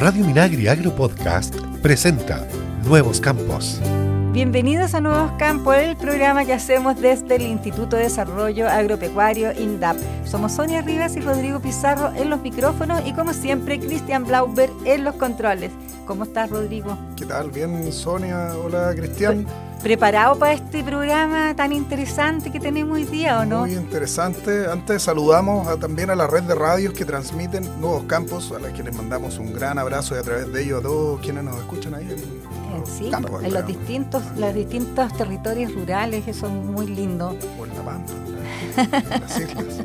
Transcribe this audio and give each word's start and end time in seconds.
Radio 0.00 0.24
Minagri 0.24 0.66
Agro 0.66 0.94
Podcast 0.96 1.54
presenta 1.82 2.48
Nuevos 2.86 3.20
Campos. 3.20 3.78
Bienvenidos 4.32 4.94
a 4.94 5.02
Nuevos 5.02 5.30
Campos, 5.32 5.76
el 5.76 5.94
programa 5.94 6.46
que 6.46 6.54
hacemos 6.54 6.98
desde 6.98 7.36
el 7.36 7.42
Instituto 7.42 7.96
de 7.96 8.04
Desarrollo 8.04 8.66
Agropecuario 8.66 9.52
INDAP. 9.52 9.98
Somos 10.24 10.52
Sonia 10.52 10.80
Rivas 10.80 11.16
y 11.16 11.20
Rodrigo 11.20 11.60
Pizarro 11.60 12.14
en 12.16 12.30
los 12.30 12.40
micrófonos 12.40 13.02
y 13.04 13.12
como 13.12 13.34
siempre 13.34 13.78
Cristian 13.78 14.24
Blauber 14.24 14.70
en 14.86 15.04
los 15.04 15.16
controles. 15.16 15.70
¿Cómo 16.06 16.24
estás 16.24 16.48
Rodrigo? 16.48 16.96
¿Qué 17.14 17.26
tal? 17.26 17.50
Bien 17.50 17.92
Sonia, 17.92 18.54
hola 18.56 18.94
Cristian. 18.96 19.44
¿Preparado 19.82 20.38
para 20.38 20.52
este 20.52 20.84
programa 20.84 21.56
tan 21.56 21.72
interesante 21.72 22.52
que 22.52 22.60
tenemos 22.60 22.96
hoy 22.96 23.04
día 23.04 23.40
o 23.40 23.46
no? 23.46 23.60
Muy 23.60 23.72
interesante. 23.72 24.66
Antes 24.70 25.04
saludamos 25.04 25.80
también 25.80 26.10
a 26.10 26.14
la 26.14 26.26
red 26.26 26.42
de 26.42 26.54
radios 26.54 26.92
que 26.92 27.06
transmiten 27.06 27.64
Nuevos 27.80 28.04
Campos, 28.04 28.52
a 28.52 28.58
las 28.58 28.72
que 28.74 28.82
les 28.82 28.94
mandamos 28.94 29.38
un 29.38 29.54
gran 29.54 29.78
abrazo 29.78 30.14
y 30.16 30.18
a 30.18 30.22
través 30.22 30.52
de 30.52 30.62
ellos 30.62 30.80
a 30.80 30.82
todos 30.82 31.20
quienes 31.20 31.44
nos 31.44 31.56
escuchan 31.56 31.94
ahí 31.94 32.06
en, 32.10 32.86
sí, 32.86 33.10
en 33.42 33.54
los 33.54 33.66
distintos, 33.66 34.22
los 34.36 34.52
distintos 34.52 35.16
territorios 35.16 35.74
rurales, 35.74 36.28
eso 36.28 36.46
es 36.46 36.52
muy 36.52 36.86
lindo. 36.86 37.34
Por 37.56 37.68
la 37.68 37.82
Pampa, 37.82 38.12
las 39.18 39.40
islas. 39.40 39.80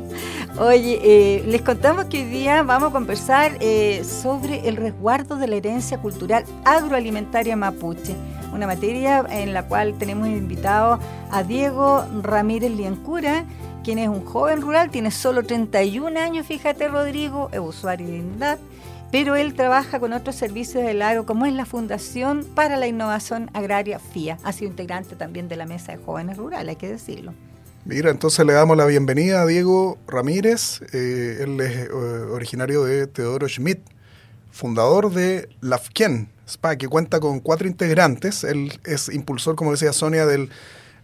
Oye, 0.58 1.00
eh, 1.02 1.44
les 1.46 1.62
contamos 1.62 2.04
que 2.06 2.18
hoy 2.18 2.28
día 2.28 2.62
vamos 2.62 2.90
a 2.90 2.92
conversar 2.92 3.56
eh, 3.60 4.04
sobre 4.04 4.68
el 4.68 4.76
resguardo 4.76 5.36
de 5.36 5.46
la 5.46 5.56
herencia 5.56 5.96
cultural 5.98 6.44
agroalimentaria 6.66 7.56
mapuche 7.56 8.14
una 8.56 8.66
materia 8.66 9.24
en 9.30 9.52
la 9.52 9.64
cual 9.64 9.94
tenemos 9.98 10.28
invitado 10.28 10.98
a 11.30 11.42
Diego 11.42 12.04
Ramírez 12.22 12.72
Liencura, 12.72 13.44
quien 13.84 13.98
es 13.98 14.08
un 14.08 14.24
joven 14.24 14.62
rural, 14.62 14.90
tiene 14.90 15.10
solo 15.10 15.44
31 15.44 16.18
años, 16.18 16.46
fíjate 16.46 16.88
Rodrigo, 16.88 17.48
es 17.52 17.60
usuario 17.60 18.08
de 18.08 18.16
INDAP, 18.16 18.58
pero 19.12 19.36
él 19.36 19.54
trabaja 19.54 20.00
con 20.00 20.12
otros 20.12 20.34
servicios 20.34 20.82
del 20.82 21.02
agro, 21.02 21.24
como 21.24 21.46
es 21.46 21.52
la 21.52 21.66
Fundación 21.66 22.44
para 22.54 22.76
la 22.76 22.88
Innovación 22.88 23.50
Agraria 23.54 23.98
FIA. 23.98 24.38
Ha 24.42 24.52
sido 24.52 24.70
integrante 24.70 25.14
también 25.14 25.48
de 25.48 25.56
la 25.56 25.66
Mesa 25.66 25.92
de 25.92 25.98
Jóvenes 25.98 26.36
Rurales, 26.36 26.70
hay 26.70 26.76
que 26.76 26.88
decirlo. 26.88 27.32
Mira, 27.84 28.10
entonces 28.10 28.44
le 28.44 28.52
damos 28.52 28.76
la 28.76 28.86
bienvenida 28.86 29.42
a 29.42 29.46
Diego 29.46 29.98
Ramírez. 30.08 30.80
Eh, 30.92 31.38
él 31.42 31.60
es 31.60 31.76
eh, 31.76 31.88
originario 31.92 32.82
de 32.82 33.06
Teodoro 33.06 33.48
Schmidt, 33.48 33.78
fundador 34.50 35.12
de 35.12 35.48
LAFKEN, 35.60 36.28
SPA, 36.46 36.76
que 36.76 36.88
cuenta 36.88 37.20
con 37.20 37.40
cuatro 37.40 37.66
integrantes. 37.66 38.44
Él 38.44 38.72
es 38.84 39.08
impulsor, 39.08 39.56
como 39.56 39.72
decía 39.72 39.92
Sonia, 39.92 40.26
del 40.26 40.50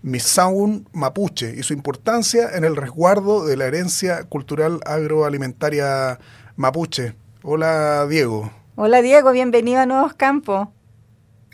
Misaun 0.03 0.89
Mapuche 0.93 1.55
y 1.57 1.63
su 1.63 1.73
importancia 1.73 2.57
en 2.57 2.65
el 2.65 2.77
resguardo 2.77 3.45
de 3.47 3.57
la 3.57 3.67
herencia 3.67 4.25
cultural 4.25 4.81
agroalimentaria 4.85 6.19
mapuche. 6.57 7.15
Hola, 7.43 8.07
Diego. 8.09 8.51
Hola, 8.75 9.03
Diego, 9.03 9.33
bienvenido 9.33 9.81
a 9.81 9.87
Nuevos 9.87 10.15
Campos. 10.15 10.69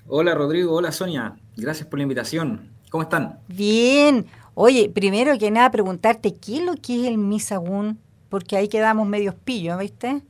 Hola, 0.06 0.34
Rodrigo. 0.34 0.75
Hola, 0.75 0.92
Sonia. 0.92 1.36
Gracias 1.56 1.86
por 1.86 1.98
la 1.98 2.05
invitación. 2.05 2.70
¿Cómo 2.91 3.02
están? 3.02 3.39
Bien. 3.48 4.27
Oye, 4.55 4.89
primero 4.89 5.39
que 5.39 5.50
nada, 5.50 5.70
preguntarte 5.70 6.34
qué 6.34 6.56
es 6.56 6.62
lo 6.62 6.75
que 6.75 7.02
es 7.02 7.08
el 7.08 7.19
Misagún, 7.19 7.98
porque 8.28 8.56
ahí 8.56 8.69
quedamos 8.69 9.06
medios 9.06 9.34
pillos, 9.34 9.78
¿viste? 9.78 10.23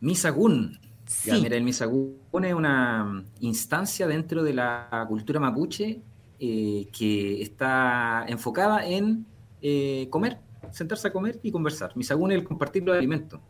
Misagún. 0.00 0.78
Sí. 1.06 1.30
mira, 1.40 1.56
el 1.56 1.62
Misagún 1.62 2.44
es 2.44 2.54
una 2.54 3.24
instancia 3.40 4.06
dentro 4.08 4.42
de 4.42 4.52
la 4.52 5.06
cultura 5.08 5.38
mapuche 5.38 6.00
eh, 6.38 6.88
que 6.92 7.40
está 7.40 8.26
enfocada 8.28 8.86
en 8.86 9.24
eh, 9.62 10.06
comer, 10.10 10.38
sentarse 10.70 11.08
a 11.08 11.12
comer 11.12 11.38
y 11.42 11.50
conversar. 11.50 11.96
Misagún 11.96 12.32
es 12.32 12.38
el 12.38 12.44
compartir 12.44 12.82
los 12.82 12.96
alimentos. 12.96 13.40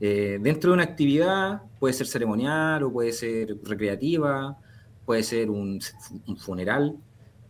Eh, 0.00 0.38
dentro 0.40 0.70
de 0.70 0.74
una 0.74 0.84
actividad 0.84 1.62
puede 1.78 1.92
ser 1.92 2.06
ceremonial 2.06 2.84
o 2.84 2.92
puede 2.92 3.12
ser 3.12 3.58
recreativa, 3.64 4.56
puede 5.04 5.22
ser 5.22 5.50
un, 5.50 5.80
funeral, 6.38 6.96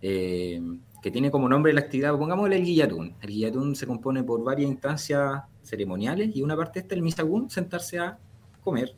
que 0.00 1.10
tiene 1.12 1.30
como 1.30 1.48
nombre 1.48 1.72
la 1.72 1.80
actividad, 1.80 2.16
pongámosle 2.16 2.56
el 2.56 2.64
guillatún. 2.64 3.14
El 3.20 3.28
guillatún 3.28 3.76
se 3.76 3.86
compone 3.86 4.24
por 4.24 4.42
varias 4.42 4.70
instancias 4.70 5.42
ceremoniales 5.62 6.34
y 6.34 6.42
una 6.42 6.56
parte 6.56 6.80
está 6.80 6.94
el 6.94 7.02
misagún, 7.02 7.50
sentarse 7.50 7.98
a 7.98 8.18
comer. 8.64 8.96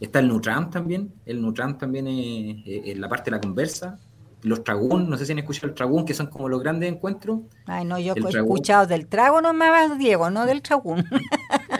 Está 0.00 0.18
el 0.18 0.28
Nutram 0.28 0.70
también, 0.70 1.12
el 1.24 1.40
Nutram 1.40 1.78
también 1.78 2.06
es, 2.08 2.98
la 2.98 3.08
parte 3.08 3.30
de 3.30 3.36
la 3.36 3.40
conversa. 3.40 3.98
Los 4.42 4.62
tragún, 4.62 5.08
no 5.08 5.16
sé 5.16 5.24
si 5.24 5.32
han 5.32 5.38
escuchado 5.38 5.68
el 5.68 5.74
tragún, 5.74 6.04
que 6.04 6.12
son 6.12 6.26
como 6.26 6.50
los 6.50 6.62
grandes 6.62 6.92
encuentros. 6.92 7.40
Ay, 7.64 7.86
no, 7.86 7.98
yo 7.98 8.12
he 8.14 8.28
escuchado 8.28 8.86
del 8.86 9.06
trago 9.06 9.40
nomás, 9.40 9.96
Diego, 9.98 10.28
no 10.28 10.44
del 10.44 10.60
tragún. 10.60 11.02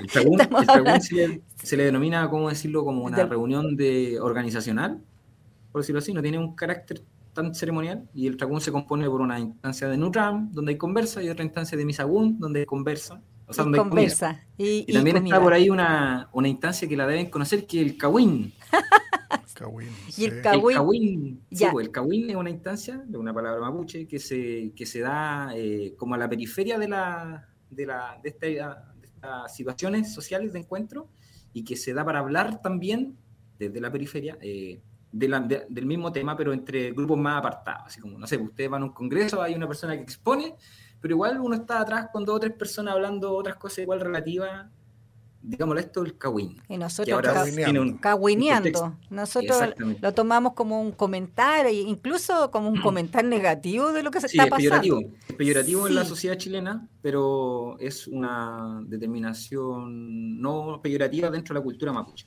El 0.00 0.06
tragún, 0.06 0.38
se, 1.62 1.76
le, 1.76 1.84
denomina, 1.84 2.30
¿cómo 2.30 2.48
decirlo?, 2.48 2.84
como 2.84 3.04
una 3.04 3.24
reunión 3.26 3.76
de 3.76 4.18
organizacional, 4.18 5.02
por 5.72 5.82
decirlo 5.82 5.98
así, 5.98 6.14
no 6.14 6.22
tiene 6.22 6.38
un 6.38 6.54
carácter 6.54 7.02
tan 7.34 7.54
ceremonial 7.54 8.08
y 8.14 8.28
el 8.28 8.36
tragún 8.38 8.60
se 8.62 8.72
compone 8.72 9.10
por 9.10 9.20
una 9.20 9.38
instancia 9.38 9.88
de 9.88 9.98
Nutram, 9.98 10.50
donde 10.52 10.72
hay 10.72 10.78
conversa, 10.78 11.22
y 11.22 11.28
otra 11.28 11.44
instancia 11.44 11.76
de 11.76 11.84
Misagún, 11.84 12.38
donde 12.38 12.60
hay 12.60 12.66
conversa. 12.66 13.20
O 13.46 13.52
sea, 13.52 13.64
y 13.66 13.72
conversa. 13.72 14.46
Y, 14.56 14.92
también 14.92 15.18
está 15.18 15.40
por 15.40 15.52
ahí 15.52 15.68
una, 15.68 16.28
una, 16.32 16.48
instancia 16.48 16.88
que 16.88 16.96
la 16.96 17.06
deben 17.06 17.28
conocer, 17.28 17.66
que 17.66 17.80
es 17.80 17.86
el 17.86 17.98
Kawin. 17.98 18.52
Y 20.16 20.24
el 20.24 20.42
Kawin. 20.42 21.40
El 21.50 21.70
pues, 21.72 21.90
el 21.94 22.30
es 22.30 22.36
una 22.36 22.50
instancia, 22.50 23.02
de 23.06 23.18
una 23.18 23.32
palabra 23.32 23.60
mapuche, 23.60 24.06
que 24.06 24.18
se, 24.18 24.72
que 24.74 24.86
se 24.86 25.00
da 25.00 25.52
eh, 25.54 25.94
como 25.96 26.14
a 26.14 26.18
la 26.18 26.28
periferia 26.28 26.78
de, 26.78 26.88
la, 26.88 27.48
de, 27.70 27.86
la, 27.86 28.20
de, 28.22 28.30
estas 28.30 29.54
situaciones 29.54 30.12
sociales 30.12 30.52
de 30.52 30.60
encuentro 30.60 31.08
y 31.52 31.64
que 31.64 31.76
se 31.76 31.94
da 31.94 32.04
para 32.04 32.18
hablar 32.18 32.60
también 32.62 33.16
desde 33.58 33.80
la 33.80 33.90
periferia. 33.90 34.38
Eh, 34.40 34.80
del 35.16 35.86
mismo 35.86 36.10
tema, 36.10 36.36
pero 36.36 36.52
entre 36.52 36.90
grupos 36.90 37.16
más 37.16 37.38
apartados. 37.38 37.84
Así 37.86 38.00
como, 38.00 38.18
no 38.18 38.26
sé, 38.26 38.36
ustedes 38.36 38.68
van 38.68 38.82
a 38.82 38.86
un 38.86 38.92
congreso, 38.92 39.40
hay 39.40 39.54
una 39.54 39.68
persona 39.68 39.94
que 39.94 40.02
expone 40.02 40.56
pero 41.04 41.16
igual 41.16 41.38
uno 41.38 41.54
está 41.54 41.80
atrás 41.80 42.08
con 42.10 42.24
dos 42.24 42.36
o 42.36 42.40
tres 42.40 42.54
personas 42.54 42.94
hablando 42.94 43.34
otras 43.34 43.56
cosas 43.56 43.80
igual 43.80 44.00
relativas, 44.00 44.70
digámoslo 45.42 45.78
esto, 45.78 46.02
el 46.02 46.16
kawin. 46.16 46.62
Y 46.66 46.78
nosotros 46.78 47.20
cawineando. 48.00 48.96
Nosotros 49.10 49.74
lo 50.00 50.14
tomamos 50.14 50.54
como 50.54 50.80
un 50.80 50.92
comentario, 50.92 51.70
incluso 51.70 52.50
como 52.50 52.70
un 52.70 52.80
comentario 52.80 53.28
negativo 53.28 53.92
de 53.92 54.02
lo 54.02 54.10
que 54.10 54.22
se 54.22 54.28
está 54.28 54.46
pasando. 54.46 54.80
Peyorativo. 54.80 55.00
Es 55.28 55.34
peyorativo 55.34 55.86
en 55.88 55.94
la 55.94 56.06
sociedad 56.06 56.38
chilena, 56.38 56.88
pero 57.02 57.78
es 57.80 58.06
una 58.06 58.80
determinación 58.86 60.40
no 60.40 60.80
peyorativa 60.82 61.28
dentro 61.28 61.52
de 61.52 61.60
la 61.60 61.64
cultura 61.64 61.92
mapuche. 61.92 62.26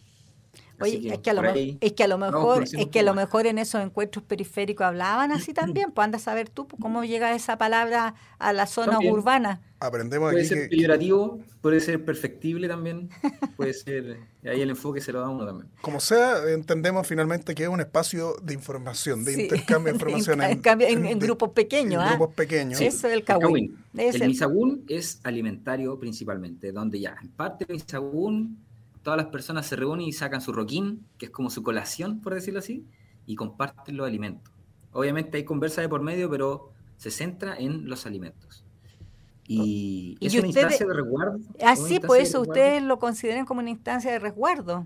Oye, 0.80 1.12
es, 1.12 1.20
que 1.20 1.30
a 1.32 1.34
lo, 1.34 1.42
es 1.44 1.94
que 1.94 2.04
a 2.04 2.08
lo 2.08 2.18
mejor, 2.18 2.64
es 2.64 2.88
que 2.88 3.00
a 3.00 3.04
lo 3.04 3.14
mejor 3.16 3.48
en 3.48 3.58
esos 3.58 3.82
encuentros 3.82 4.24
periféricos 4.24 4.86
hablaban 4.86 5.32
así 5.32 5.54
también, 5.54 5.92
pues 5.92 6.06
anda 6.06 6.18
a 6.18 6.22
saber 6.22 6.50
tú 6.50 6.68
pues, 6.68 6.82
cómo 6.82 7.04
llega 7.04 7.34
esa 7.34 7.58
palabra 7.58 8.16
a 8.38 8.54
la 8.54 8.68
zona 8.68 9.00
urbana. 9.00 9.62
Aprendemos 9.80 10.32
puede 10.32 10.44
aquí 10.44 10.56
ser 10.56 10.70
peyorativo, 10.70 11.40
puede 11.62 11.80
ser 11.80 12.04
perfectible 12.04 12.68
también, 12.68 13.10
puede 13.56 13.74
ser, 13.74 14.18
ahí 14.44 14.62
el 14.62 14.72
enfoque 14.72 15.02
se 15.02 15.12
lo 15.12 15.22
da 15.22 15.30
uno 15.30 15.46
también. 15.46 15.70
Como 15.82 16.00
sea, 16.00 16.50
entendemos 16.52 17.06
finalmente 17.06 17.54
que 17.54 17.64
es 17.64 17.70
un 17.70 17.80
espacio 17.80 18.36
de 18.42 18.56
información, 18.56 19.24
de 19.24 19.44
intercambio 19.44 19.94
de 19.94 19.98
información. 19.98 20.42
en, 20.42 21.20
grupos 21.20 21.52
pequeños. 21.52 22.02
En 22.02 22.08
¿ah? 22.08 22.16
grupos 22.16 22.34
pequeños. 22.34 22.82
Eso 22.82 23.08
es 23.08 23.14
el 23.14 23.24
kawin. 23.24 23.78
El, 23.96 24.28
misagún 24.28 24.84
es 24.88 25.20
alimentario 25.24 26.00
principalmente, 26.00 26.72
donde 26.72 27.00
ya, 27.00 27.16
en 27.22 27.30
parte 27.30 27.66
el 27.68 27.76
misagún 27.76 28.67
todas 29.08 29.20
las 29.20 29.28
personas 29.28 29.66
se 29.66 29.78
reúnen 29.78 30.06
y 30.06 30.12
sacan 30.12 30.42
su 30.42 30.52
roquín, 30.52 31.08
que 31.18 31.28
es 31.28 31.32
como 31.32 31.50
su 31.50 31.64
colación, 31.64 32.20
por 32.20 32.34
decirlo 32.34 32.60
así, 32.60 32.86
y 33.26 33.38
comparten 33.38 33.96
los 33.96 34.06
alimentos. 34.06 34.54
Obviamente 34.92 35.38
hay 35.38 35.46
conversa 35.46 35.80
de 35.80 35.88
por 35.88 36.02
medio, 36.02 36.30
pero 36.30 36.72
se 36.98 37.10
centra 37.10 37.56
en 37.56 37.88
los 37.88 38.06
alimentos. 38.06 38.66
Y, 39.48 40.18
es 40.20 40.36
una 40.36 40.48
instancia 40.48 40.86
de 40.86 40.94
resguardo. 40.94 41.40
Así, 41.66 42.02
por 42.02 42.18
eso 42.18 42.42
ustedes 42.42 42.84
lo 42.84 43.00
consideran 43.00 43.46
como 43.46 43.62
una 43.62 43.70
instancia 43.70 44.12
de 44.12 44.20
resguardo. 44.20 44.86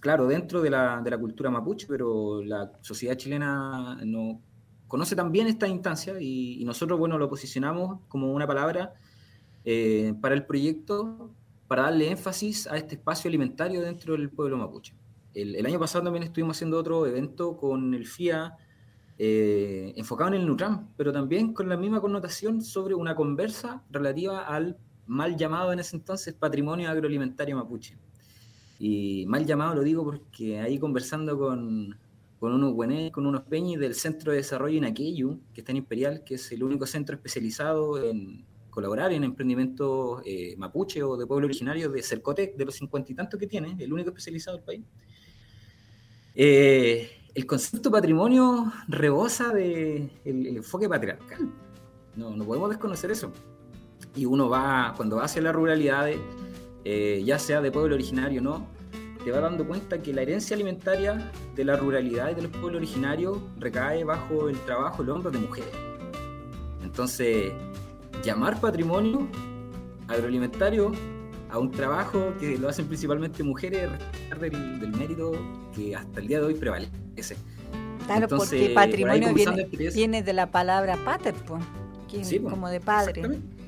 Claro, 0.00 0.26
dentro 0.26 0.62
de 0.62 0.70
la, 0.70 1.18
cultura 1.20 1.50
mapuche, 1.50 1.86
pero 1.86 2.42
la 2.42 2.72
sociedad 2.80 3.14
chilena 3.14 3.98
no 4.06 4.40
conoce 4.86 5.14
también 5.14 5.48
esta 5.48 5.68
instancia 5.68 6.14
y, 6.18 6.64
nosotros, 6.64 6.98
bueno, 6.98 7.18
lo 7.18 7.28
posicionamos 7.28 8.00
como 8.08 8.32
una 8.32 8.46
palabra 8.46 8.94
eh, 9.66 10.14
para 10.18 10.34
el 10.34 10.46
proyecto 10.46 11.34
para 11.68 11.82
darle 11.82 12.10
énfasis 12.10 12.66
a 12.66 12.76
este 12.76 12.96
espacio 12.96 13.28
alimentario 13.28 13.82
dentro 13.82 14.14
del 14.14 14.30
pueblo 14.30 14.56
mapuche. 14.56 14.94
El, 15.34 15.64
año 15.64 15.78
pasado 15.78 16.02
también 16.04 16.24
estuvimos 16.24 16.56
haciendo 16.56 16.78
otro 16.78 17.06
evento 17.06 17.56
con 17.56 17.94
el 17.94 18.06
FIA 18.06 18.56
eh, 19.18 19.92
enfocado 19.96 20.34
en 20.34 20.40
el 20.40 20.46
Nutram, 20.46 20.88
pero 20.96 21.12
también 21.12 21.52
con 21.52 21.68
la 21.68 21.76
misma 21.76 22.00
connotación 22.00 22.62
sobre 22.62 22.94
una 22.94 23.14
conversa 23.14 23.84
relativa 23.90 24.46
al 24.46 24.78
mal 25.06 25.36
llamado 25.36 25.72
en 25.72 25.78
ese 25.78 25.96
entonces 25.96 26.34
patrimonio 26.34 26.90
agroalimentario 26.90 27.54
mapuche. 27.54 27.96
Y 28.80 29.26
mal 29.26 29.44
llamado 29.44 29.76
lo 29.76 29.82
digo 29.82 30.04
porque 30.04 30.60
ahí 30.60 30.78
conversando 30.78 31.38
con, 31.38 31.96
con 32.38 32.52
unos 32.52 32.72
güenes, 32.72 33.10
con 33.12 33.26
unos 33.26 33.42
peñis 33.42 33.78
del 33.78 33.94
Centro 33.94 34.32
de 34.32 34.38
Desarrollo 34.38 34.86
Aquello, 34.86 35.38
que 35.52 35.60
está 35.60 35.72
en 35.72 35.78
Imperial, 35.78 36.24
que 36.24 36.36
es 36.36 36.50
el 36.52 36.62
único 36.62 36.86
centro 36.86 37.14
especializado 37.14 38.02
en 38.02 38.44
colaborar 38.78 39.12
en 39.12 39.24
emprendimientos 39.24 40.22
eh, 40.24 40.54
mapuche 40.56 41.02
o 41.02 41.16
de 41.16 41.26
pueblo 41.26 41.46
originario 41.46 41.90
de 41.90 42.00
Cercotec, 42.00 42.54
de 42.54 42.64
los 42.64 42.76
cincuenta 42.76 43.10
y 43.10 43.14
tantos 43.16 43.40
que 43.40 43.48
tiene, 43.48 43.74
el 43.76 43.92
único 43.92 44.10
especializado 44.10 44.56
del 44.56 44.64
país. 44.64 44.84
Eh, 46.32 47.10
el 47.34 47.44
concepto 47.44 47.90
patrimonio 47.90 48.72
rebosa 48.86 49.52
del 49.52 50.12
de 50.22 50.48
enfoque 50.50 50.88
patriarcal. 50.88 51.50
No, 52.14 52.30
no 52.30 52.44
podemos 52.44 52.70
desconocer 52.70 53.10
eso. 53.10 53.32
Y 54.14 54.26
uno 54.26 54.48
va, 54.48 54.94
cuando 54.96 55.16
va 55.16 55.24
hacia 55.24 55.42
las 55.42 55.56
ruralidades, 55.56 56.20
eh, 56.84 57.20
ya 57.24 57.40
sea 57.40 57.60
de 57.60 57.72
pueblo 57.72 57.96
originario 57.96 58.40
o 58.40 58.44
no, 58.44 58.68
te 59.24 59.32
va 59.32 59.40
dando 59.40 59.66
cuenta 59.66 60.00
que 60.00 60.14
la 60.14 60.22
herencia 60.22 60.54
alimentaria 60.54 61.32
de 61.56 61.64
la 61.64 61.74
ruralidad 61.74 62.30
y 62.30 62.34
de 62.36 62.42
los 62.42 62.52
pueblos 62.52 62.76
originarios 62.76 63.38
recae 63.58 64.04
bajo 64.04 64.48
el 64.48 64.56
trabajo, 64.60 65.02
el 65.02 65.10
hombro 65.10 65.32
de 65.32 65.38
mujeres. 65.38 65.74
Entonces, 66.84 67.52
llamar 68.22 68.60
patrimonio 68.60 69.28
agroalimentario 70.08 70.92
a 71.50 71.58
un 71.58 71.70
trabajo 71.70 72.34
que 72.38 72.58
lo 72.58 72.68
hacen 72.68 72.86
principalmente 72.86 73.42
mujeres 73.42 73.90
del, 74.40 74.80
del 74.80 74.92
mérito 74.92 75.32
que 75.74 75.96
hasta 75.96 76.20
el 76.20 76.28
día 76.28 76.40
de 76.40 76.46
hoy 76.46 76.54
prevalece. 76.54 77.36
Claro, 78.06 78.28
porque 78.28 78.70
patrimonio 78.74 79.34
viene, 79.94 80.22
de 80.22 80.32
la 80.32 80.50
palabra 80.50 80.96
pater, 81.04 81.34
pues, 81.46 81.62
como 82.42 82.68
de 82.68 82.80
padre. 82.80 83.22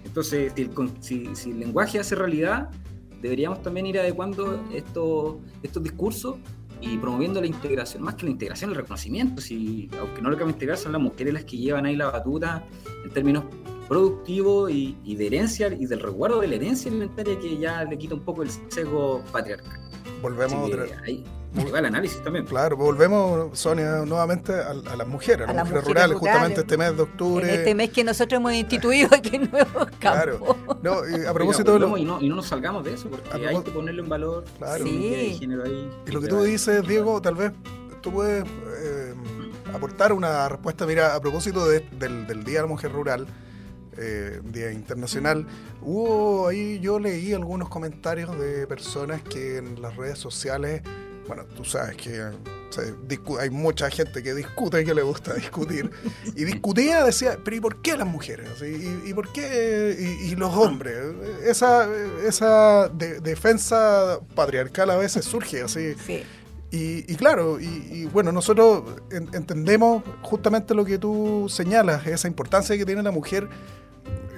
Entonces, 0.05 0.53
si 1.01 1.51
el, 1.51 1.61
lenguaje 1.61 1.99
hace 1.99 2.15
realidad, 2.15 2.71
deberíamos 3.21 3.63
también 3.63 3.87
ir 3.87 3.99
adecuando 3.99 4.63
estos, 4.73 5.37
estos 5.63 5.83
discursos 5.83 6.37
y 6.81 6.97
promoviendo 6.97 7.41
la 7.41 7.47
integración, 7.47 8.03
más 8.03 8.15
que 8.15 8.25
la 8.25 8.31
integración, 8.31 8.71
el 8.71 8.77
reconocimiento. 8.77 9.43
Si, 9.43 9.91
aunque 10.01 10.23
no 10.23 10.31
lo 10.31 10.37
que 10.37 10.45
integrar, 10.45 10.79
son 10.79 10.93
las 10.93 11.01
mujeres 11.01 11.35
las 11.35 11.45
que 11.45 11.59
llevan 11.59 11.85
ahí 11.85 11.97
la 11.97 12.11
batuta 12.11 12.65
en 13.05 13.11
términos 13.11 13.45
productivo 13.91 14.71
y, 14.71 14.95
de 15.05 15.27
herencia 15.27 15.67
y 15.67 15.85
del 15.85 15.99
resguardo 15.99 16.41
de 16.41 16.47
la 16.47 16.55
herencia 16.55 16.89
alimentaria 16.89 17.37
que 17.41 17.59
ya 17.59 17.83
le 17.83 17.99
quita 17.99 18.15
un 18.15 18.21
poco 18.21 18.45
el 18.45 18.51
sesgo 18.69 19.21
patriarcal. 19.33 19.81
Volvemos 20.23 20.69
otra 20.69 20.85
ahí, 21.05 21.25
el 21.57 21.85
análisis 21.85 22.23
también. 22.23 22.47
Claro, 22.47 22.77
volvemos, 22.77 23.59
Sonia, 23.59 24.05
nuevamente 24.07 24.53
a, 24.53 24.75
las 24.75 25.09
mujeres, 25.09 25.49
a, 25.49 25.53
las 25.53 25.65
mujeres, 25.65 25.89
rurales, 25.89 26.19
justamente 26.19 26.61
este 26.61 26.79
mes 26.79 26.97
de 26.97 27.03
octubre. 27.03 27.53
este 27.53 27.75
mes 27.75 27.91
que 27.91 28.05
nosotros 28.05 28.39
hemos 28.39 28.53
instituido 28.53 29.09
aquí 29.13 29.35
en 29.35 29.51
Nuevo 29.51 29.81
Campo. 29.99 29.99
Claro, 29.99 30.57
no, 30.85 31.09
y 31.09 31.27
a 31.27 31.35
propósito 31.35 31.73
de 31.73 31.81
lo... 31.81 31.99
y, 31.99 32.05
no, 32.05 32.21
y 32.21 32.29
no 32.29 32.37
nos 32.37 32.47
salgamos 32.47 32.85
de 32.85 32.95
eso, 32.95 33.11
porque 33.11 33.45
hay 33.45 33.61
que 33.61 33.73
ponerle 33.73 34.03
un 34.03 34.09
valor. 34.09 34.45
Claro, 34.59 34.85
sí. 34.85 35.37
género 35.41 35.65
ahí, 35.65 35.91
y 36.07 36.11
lo 36.13 36.21
que 36.21 36.29
tú 36.29 36.41
dices, 36.43 36.87
Diego, 36.87 37.21
tal 37.21 37.35
vez 37.35 37.51
tú 38.03 38.13
puedes 38.13 38.45
eh, 38.45 39.15
aportar 39.75 40.13
una 40.13 40.49
respuesta, 40.49 40.87
mira, 40.87 41.17
a 41.17 41.21
propósito 41.21 41.67
del, 41.69 41.89
del 41.99 42.45
Día 42.45 42.59
de 42.59 42.63
la 42.63 42.69
Mujer 42.69 42.93
Rural 42.93 43.27
eh, 44.01 44.41
Día 44.45 44.73
Internacional, 44.73 45.47
hubo 45.83 46.49
ahí, 46.49 46.81
yo 46.81 46.99
leí 46.99 47.33
algunos 47.33 47.69
comentarios 47.69 48.39
de 48.39 48.67
personas 48.67 49.23
que 49.23 49.59
en 49.59 49.81
las 49.83 49.97
redes 49.97 50.19
sociales, 50.19 50.83
bueno, 51.27 51.45
tú 51.57 51.65
sabes 51.65 51.97
que 51.97 52.23
hay 53.39 53.51
mucha 53.51 53.91
gente 53.91 54.23
que 54.23 54.35
discute 54.35 54.81
y 54.81 54.85
que 54.85 54.95
le 54.95 55.03
gusta 55.03 55.35
discutir, 55.35 55.91
y 56.35 56.45
discutía, 56.45 57.05
decía, 57.05 57.39
pero 57.45 57.57
¿y 57.57 57.61
por 57.61 57.83
qué 57.83 57.97
las 57.97 58.07
mujeres? 58.07 58.49
¿Y, 58.63 59.13
por 59.13 59.33
qué 59.33 59.97
y, 60.23 60.35
los 60.37 60.55
hombres? 60.57 60.97
Esa, 61.45 61.89
esa 62.27 62.89
defensa 62.89 64.19
patriarcal 64.35 64.91
a 64.91 64.97
veces 64.97 65.25
surge 65.25 65.63
así. 65.63 65.95
Y, 66.73 67.17
claro, 67.17 67.59
y, 67.61 68.05
bueno, 68.07 68.31
nosotros 68.31 68.85
entendemos 69.11 70.05
justamente 70.23 70.73
lo 70.73 70.85
que 70.85 70.99
tú 70.99 71.49
señalas, 71.49 72.07
esa 72.07 72.29
importancia 72.29 72.77
que 72.77 72.87
tiene 72.87 73.03
la 73.03 73.11
mujer 73.11 73.49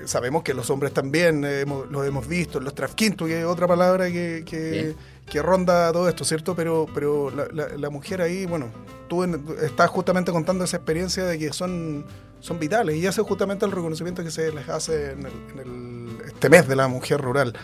sabemos 0.06 0.42
que 0.42 0.54
los 0.54 0.70
hombres 0.70 0.92
también 0.92 1.44
eh, 1.44 1.64
lo 1.66 2.04
hemos 2.04 2.26
visto, 2.26 2.60
los 2.60 2.74
trafquintos, 2.74 3.28
que 3.28 3.40
es 3.40 3.46
otra 3.46 3.66
palabra 3.66 4.10
que, 4.10 4.44
que, 4.46 5.42
ronda 5.42 5.90
todo 5.92 6.08
esto, 6.08 6.24
¿cierto? 6.24 6.54
Pero, 6.54 6.86
pero 6.94 7.30
la, 7.30 7.90
mujer 7.90 8.20
ahí, 8.20 8.44
bueno, 8.44 8.66
tú 9.08 9.24
estás 9.24 9.88
justamente 9.88 10.30
contando 10.30 10.64
esa 10.64 10.76
experiencia 10.76 11.24
de 11.24 11.38
que 11.38 11.52
son, 11.52 12.04
son 12.40 12.58
vitales 12.58 12.96
y 12.96 13.06
ese 13.06 13.22
es 13.22 13.26
justamente 13.26 13.64
el 13.64 13.72
reconocimiento 13.72 14.22
que 14.22 14.30
se 14.30 14.52
les 14.52 14.68
hace 14.68 15.12
en, 15.12 15.26
el, 15.26 16.26
este 16.26 16.50
mes 16.50 16.68
de 16.68 16.76
la 16.76 16.88
mujer 16.88 17.20
rural. 17.20 17.54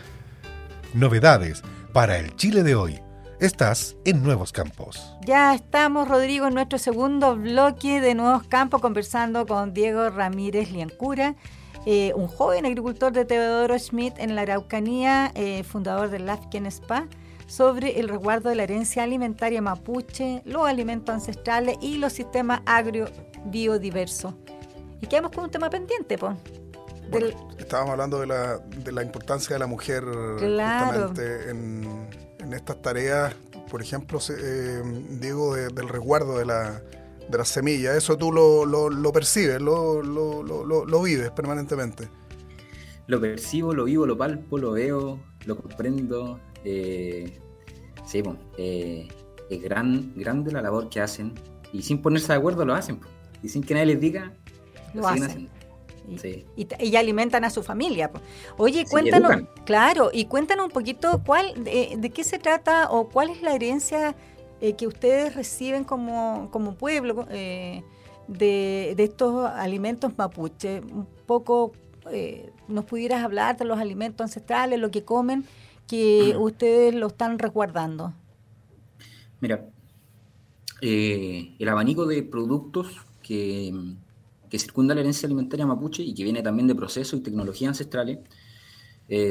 Novedades 0.94 1.62
para 1.92 2.18
el 2.18 2.34
Chile 2.36 2.62
de 2.62 2.74
hoy. 2.74 3.00
Estás 3.40 3.96
en 4.04 4.24
Nuevos 4.24 4.50
Campos. 4.50 5.14
Ya 5.24 5.54
estamos, 5.54 6.08
Rodrigo, 6.08 6.48
en 6.48 6.54
nuestro 6.54 6.76
segundo 6.76 7.36
bloque 7.36 8.00
de 8.00 8.16
Nuevos 8.16 8.42
Campos, 8.48 8.80
conversando 8.80 9.46
con 9.46 9.72
Diego 9.72 10.10
Ramírez 10.10 10.72
Liancura, 10.72 11.36
eh, 11.90 12.12
un 12.14 12.28
joven 12.28 12.66
agricultor 12.66 13.14
de 13.14 13.24
Teodoro 13.24 13.78
Schmidt 13.78 14.18
en 14.18 14.34
la 14.34 14.42
Araucanía, 14.42 15.32
eh, 15.34 15.64
fundador 15.64 16.10
del 16.10 16.26
Lafken 16.26 16.66
Spa, 16.66 17.08
sobre 17.46 17.98
el 17.98 18.10
resguardo 18.10 18.50
de 18.50 18.56
la 18.56 18.64
herencia 18.64 19.04
alimentaria 19.04 19.62
mapuche, 19.62 20.42
los 20.44 20.68
alimentos 20.68 21.14
ancestrales 21.14 21.78
y 21.80 21.96
los 21.96 22.12
sistemas 22.12 22.60
agro-biodiversos. 22.66 24.34
Y 25.00 25.06
quedamos 25.06 25.32
con 25.32 25.44
un 25.44 25.50
tema 25.50 25.70
pendiente, 25.70 26.18
pues. 26.18 26.36
estábamos 27.56 27.92
hablando 27.92 28.20
de 28.20 28.26
la, 28.26 28.58
de 28.58 28.92
la, 28.92 29.02
importancia 29.02 29.54
de 29.54 29.58
la 29.58 29.66
mujer 29.66 30.04
justamente 30.04 31.48
en, 31.48 32.52
estas 32.52 32.82
tareas, 32.82 33.34
por 33.70 33.80
ejemplo, 33.80 34.18
eh, 34.28 34.82
digo, 35.12 35.54
del 35.54 35.88
resguardo 35.88 36.36
de 36.36 36.44
la, 36.44 36.82
de 37.28 37.38
las 37.38 37.48
semillas. 37.48 37.96
Eso 37.96 38.16
tú 38.16 38.32
lo, 38.32 38.64
lo, 38.64 39.12
percibes, 39.12 39.60
lo, 39.60 40.02
lo, 40.02 41.02
vives 41.02 41.30
permanentemente. 41.30 42.08
Lo 43.06 43.20
percibo, 43.20 43.72
lo 43.72 43.84
vivo, 43.84 44.06
lo 44.06 44.16
palpo, 44.16 44.58
lo 44.58 44.72
veo, 44.72 45.18
lo 45.46 45.56
comprendo. 45.56 46.40
Eh, 46.64 47.38
sí, 48.04 48.22
eh, 48.58 49.08
es 49.48 49.62
gran, 49.62 50.12
grande 50.14 50.52
la 50.52 50.60
labor 50.60 50.88
que 50.88 51.00
hacen 51.00 51.34
y 51.72 51.82
sin 51.82 52.02
ponerse 52.02 52.28
de 52.28 52.38
acuerdo 52.38 52.64
lo 52.64 52.74
hacen. 52.74 53.00
Y 53.42 53.48
sin 53.48 53.62
que 53.62 53.74
nadie 53.74 53.86
les 53.86 54.00
diga, 54.00 54.32
lo, 54.94 55.06
hacen. 55.06 55.48
Y, 56.56 56.96
alimentan 56.96 57.44
a 57.44 57.50
su 57.50 57.62
familia. 57.62 58.10
Oye, 58.56 58.86
cuéntanos, 58.90 59.42
claro, 59.64 60.10
y 60.12 60.24
cuéntanos 60.24 60.66
un 60.66 60.72
poquito 60.72 61.22
cuál, 61.24 61.52
de, 61.62 61.96
de, 61.98 62.10
qué 62.10 62.24
se 62.24 62.38
trata 62.38 62.90
o 62.90 63.08
cuál 63.08 63.30
es 63.30 63.42
la 63.42 63.54
herencia 63.54 64.16
eh, 64.60 64.74
que 64.74 64.88
ustedes 64.88 65.36
reciben 65.36 65.84
como, 65.84 66.48
como 66.50 66.74
pueblo 66.74 67.26
eh, 67.30 67.84
de, 68.26 68.94
estos 68.98 69.46
alimentos 69.46 70.18
mapuche. 70.18 70.80
Un 70.80 71.06
poco 71.26 71.72
eh, 72.10 72.50
nos 72.66 72.84
pudieras 72.84 73.22
hablar 73.22 73.56
de 73.56 73.64
los 73.64 73.78
alimentos 73.78 74.24
ancestrales, 74.24 74.80
lo 74.80 74.90
que 74.90 75.04
comen, 75.04 75.44
que 75.86 76.34
ustedes 76.36 76.92
lo 76.92 77.06
están 77.06 77.38
resguardando. 77.38 78.12
Mira, 79.40 79.64
el 80.80 81.68
abanico 81.68 82.04
de 82.06 82.24
productos 82.24 82.96
que, 83.22 83.72
que, 84.50 84.58
circunda 84.58 84.94
la 84.94 85.02
herencia 85.02 85.26
alimentaria 85.26 85.66
mapuche 85.66 86.02
y 86.02 86.14
que 86.14 86.24
viene 86.24 86.42
también 86.42 86.66
de 86.66 86.74
procesos 86.74 87.20
y 87.20 87.22
tecnologías 87.22 87.68
ancestrales, 87.68 88.18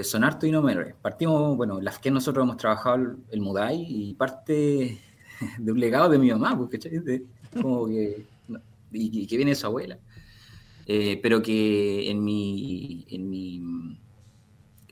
son 0.03 0.23
harto 0.23 0.47
y 0.47 0.51
no 0.51 0.61
menores. 0.61 0.95
Partimos, 1.01 1.57
bueno, 1.57 1.81
las 1.81 1.99
que 1.99 2.09
nosotros 2.09 2.43
hemos 2.43 2.57
trabajado 2.57 2.95
el, 2.95 3.17
el 3.29 3.41
Mudai 3.41 3.85
y 3.87 4.13
parte 4.15 4.99
de 5.57 5.71
un 5.71 5.79
legado 5.79 6.09
de 6.09 6.17
mi 6.17 6.31
mamá, 6.31 6.57
pues, 6.57 6.87
como 7.61 7.87
que, 7.87 8.25
y, 8.91 9.27
que 9.27 9.37
viene 9.37 9.51
de 9.51 9.55
su 9.55 9.67
abuela. 9.67 9.97
Eh, 10.85 11.19
pero 11.21 11.41
que 11.41 12.09
en 12.09 12.23
mi, 12.23 13.05
en 13.09 13.29
mi, 13.29 13.61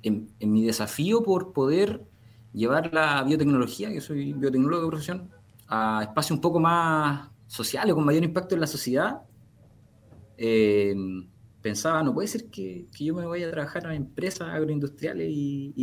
en, 0.04 0.52
mi 0.52 0.66
desafío 0.66 1.24
por 1.24 1.54
poder 1.54 2.04
llevar 2.54 2.94
la 2.94 3.24
biotecnología, 3.24 3.90
que 3.92 4.02
soy 4.02 4.34
biotecnólogo 4.34 4.84
de 4.84 4.90
profesión, 4.90 5.30
a 5.68 6.02
espacios 6.04 6.38
un 6.38 6.42
poco 6.42 6.60
más 6.60 7.30
sociales, 7.48 7.94
con 7.94 8.06
mayor 8.06 8.24
impacto 8.24 8.56
en 8.56 8.62
la 8.62 8.68
sociedad, 8.68 9.22
eh, 10.38 10.94
pensaba, 11.66 12.04
no 12.04 12.14
puede 12.14 12.28
ser 12.28 12.46
que, 12.52 12.86
que, 12.96 13.06
yo 13.06 13.16
me 13.16 13.26
vaya 13.26 13.48
a 13.48 13.52
trabajar 13.52 13.88
en 13.88 13.94
empresas 13.94 14.50
agroindustriales 14.50 15.28
y, 15.32 15.74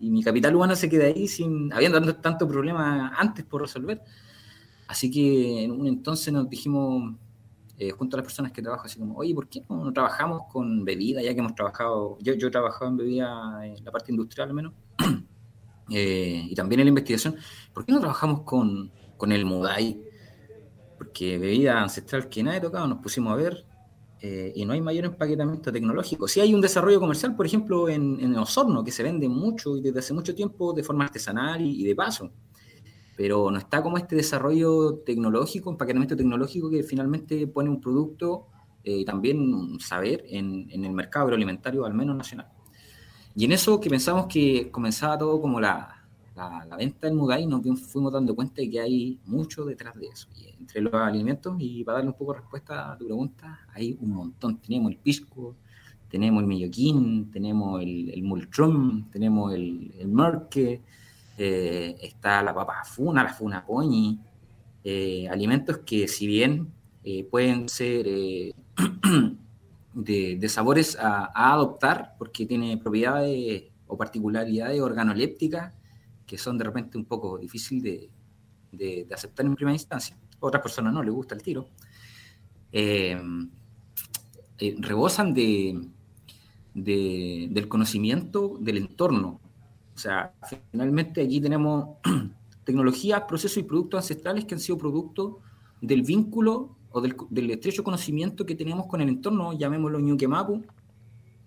y, 0.00 0.10
mi 0.10 0.24
capital 0.24 0.56
humano 0.56 0.74
se 0.74 0.88
quede 0.90 1.06
ahí 1.06 1.28
sin, 1.28 1.72
habiendo 1.72 2.16
tanto 2.16 2.48
problema 2.48 3.14
antes 3.16 3.44
por 3.44 3.60
resolver. 3.60 4.02
Así 4.88 5.08
que 5.08 5.62
en 5.62 5.70
un 5.70 5.86
entonces 5.86 6.34
nos 6.34 6.50
dijimos, 6.50 7.14
eh, 7.78 7.92
junto 7.92 8.16
a 8.16 8.18
las 8.18 8.24
personas 8.24 8.50
que 8.50 8.60
trabajan, 8.60 8.86
así 8.86 8.98
como, 8.98 9.16
oye, 9.18 9.32
¿por 9.32 9.48
qué 9.48 9.62
no, 9.68 9.92
trabajamos 9.92 10.48
con 10.50 10.84
bebida? 10.84 11.22
Ya 11.22 11.32
que 11.32 11.38
hemos 11.38 11.54
trabajado, 11.54 12.18
yo, 12.20 12.34
yo 12.34 12.48
he 12.48 12.50
trabajado 12.50 12.90
en 12.90 12.96
bebida 12.96 13.64
en 13.64 13.84
la 13.84 13.92
parte 13.92 14.10
industrial 14.10 14.48
al 14.48 14.54
menos, 14.54 14.72
eh, 15.90 16.42
y 16.50 16.54
también 16.56 16.80
en 16.80 16.86
la 16.86 16.88
investigación, 16.88 17.36
¿por 17.72 17.84
qué 17.86 17.92
no 17.92 18.00
trabajamos 18.00 18.40
con, 18.40 18.90
con 19.16 19.30
el 19.30 19.44
Mudai? 19.44 20.02
Porque 20.98 21.38
bebida 21.38 21.80
ancestral 21.80 22.28
que 22.28 22.42
nadie 22.42 22.60
tocado, 22.60 22.88
nos 22.88 22.98
pusimos 22.98 23.32
a 23.32 23.36
ver, 23.36 23.69
eh, 24.22 24.52
y 24.54 24.66
no 24.66 24.74
hay 24.74 24.82
mayor 24.82 25.06
empaquetamiento 25.06 25.72
tecnológico. 25.72 26.28
Sí 26.28 26.40
hay 26.40 26.54
un 26.54 26.60
desarrollo 26.60 27.00
comercial, 27.00 27.34
por 27.34 27.46
ejemplo, 27.46 27.88
en, 27.88 28.20
en 28.20 28.36
Osorno, 28.36 28.84
que 28.84 28.90
se 28.90 29.02
vende 29.02 29.28
mucho 29.28 29.76
y 29.76 29.80
desde 29.80 30.00
hace 30.00 30.12
mucho 30.12 30.34
tiempo 30.34 30.74
de 30.74 30.82
forma 30.82 31.04
artesanal 31.04 31.62
y, 31.62 31.82
de 31.84 31.94
paso, 31.94 32.30
pero 33.16 33.50
no 33.50 33.58
está 33.58 33.82
como 33.82 33.96
este 33.96 34.16
desarrollo 34.16 35.02
tecnológico, 35.06 35.70
empaquetamiento 35.70 36.16
tecnológico 36.16 36.68
que 36.68 36.82
finalmente 36.82 37.46
pone 37.46 37.70
un 37.70 37.80
producto 37.80 38.48
eh, 38.84 38.98
y 38.98 39.04
también 39.06 39.54
un 39.54 39.80
saber 39.80 40.24
en, 40.28 40.68
en, 40.70 40.84
el 40.84 40.92
mercado 40.92 41.24
agroalimentario, 41.24 41.86
al 41.86 41.94
menos 41.94 42.14
nacional. 42.14 42.48
Y 43.34 43.46
en 43.46 43.52
eso 43.52 43.80
que 43.80 43.88
pensamos 43.88 44.26
que 44.26 44.70
comenzaba 44.70 45.16
todo 45.16 45.40
como 45.40 45.60
la, 45.60 45.99
la, 46.68 46.76
venta 46.76 47.06
del 47.06 47.16
Mudai, 47.16 47.46
nos 47.46 47.62
fuimos 47.80 48.12
dando 48.12 48.34
cuenta 48.34 48.62
de 48.62 48.70
que 48.70 48.80
hay 48.80 49.18
mucho 49.26 49.64
detrás 49.64 49.94
de 49.94 50.06
eso. 50.06 50.28
Entre 50.58 50.80
los 50.80 50.94
alimentos, 50.94 51.56
y 51.58 51.84
para 51.84 51.98
darle 51.98 52.10
un 52.10 52.16
poco 52.16 52.32
de 52.32 52.40
respuesta 52.40 52.92
a 52.92 52.96
tu 52.96 53.04
pregunta, 53.06 53.60
hay 53.74 53.96
un 54.00 54.10
montón. 54.10 54.58
Tenemos 54.58 54.92
el 54.92 54.98
pisco, 54.98 55.56
tenemos 56.08 56.42
el 56.42 56.48
milloquín, 56.48 57.30
tenemos 57.30 57.82
el, 57.82 58.10
el 58.10 58.48
tenemos 59.10 59.54
el, 59.54 59.94
el 59.98 60.08
merque, 60.08 60.80
eh, 61.38 61.96
está 62.02 62.42
la 62.42 62.54
papa 62.54 62.84
funa, 62.84 63.22
la 63.22 63.32
funa 63.32 63.64
poñi, 63.64 64.18
eh, 64.84 65.28
alimentos 65.28 65.78
que 65.78 66.08
si 66.08 66.26
bien 66.26 66.72
eh, 67.04 67.24
pueden 67.24 67.68
ser 67.68 68.06
de, 69.94 70.48
sabores 70.48 70.96
a, 70.98 71.52
adoptar, 71.52 72.14
porque 72.18 72.46
tiene 72.46 72.76
propiedades 72.76 73.64
o 73.86 73.96
particularidades 73.96 74.80
organolépticas 74.80 75.72
que 76.30 76.38
son 76.38 76.56
de 76.56 76.62
repente 76.62 76.96
un 76.96 77.06
poco 77.06 77.36
difícil 77.38 77.82
de, 77.82 78.08
de, 78.70 79.04
aceptar 79.12 79.44
en 79.44 79.56
primera 79.56 79.74
instancia. 79.74 80.16
A 80.40 80.46
otras 80.46 80.62
personas 80.62 80.94
no 80.94 81.02
les 81.02 81.12
gusta 81.12 81.34
el 81.34 81.42
tiro. 81.42 81.66
rebosan 84.80 85.34
de, 85.34 85.88
del 86.72 87.66
conocimiento 87.66 88.58
del 88.60 88.76
entorno. 88.76 89.40
O 89.96 89.98
sea, 89.98 90.32
finalmente 90.70 91.20
aquí 91.20 91.40
tenemos 91.40 91.96
tecnologías, 92.64 93.22
procesos 93.22 93.58
y 93.58 93.64
productos 93.64 93.98
ancestrales 93.98 94.44
que 94.44 94.54
han 94.54 94.60
sido 94.60 94.78
producto 94.78 95.40
del 95.80 96.02
vínculo 96.02 96.76
o 96.92 97.00
del, 97.00 97.50
estrecho 97.50 97.82
conocimiento 97.82 98.46
que 98.46 98.54
tenemos 98.54 98.86
con 98.86 99.00
el 99.00 99.08
entorno, 99.08 99.52
llamémoslo 99.52 99.98
Ñuque 99.98 100.28
Mapu 100.28 100.62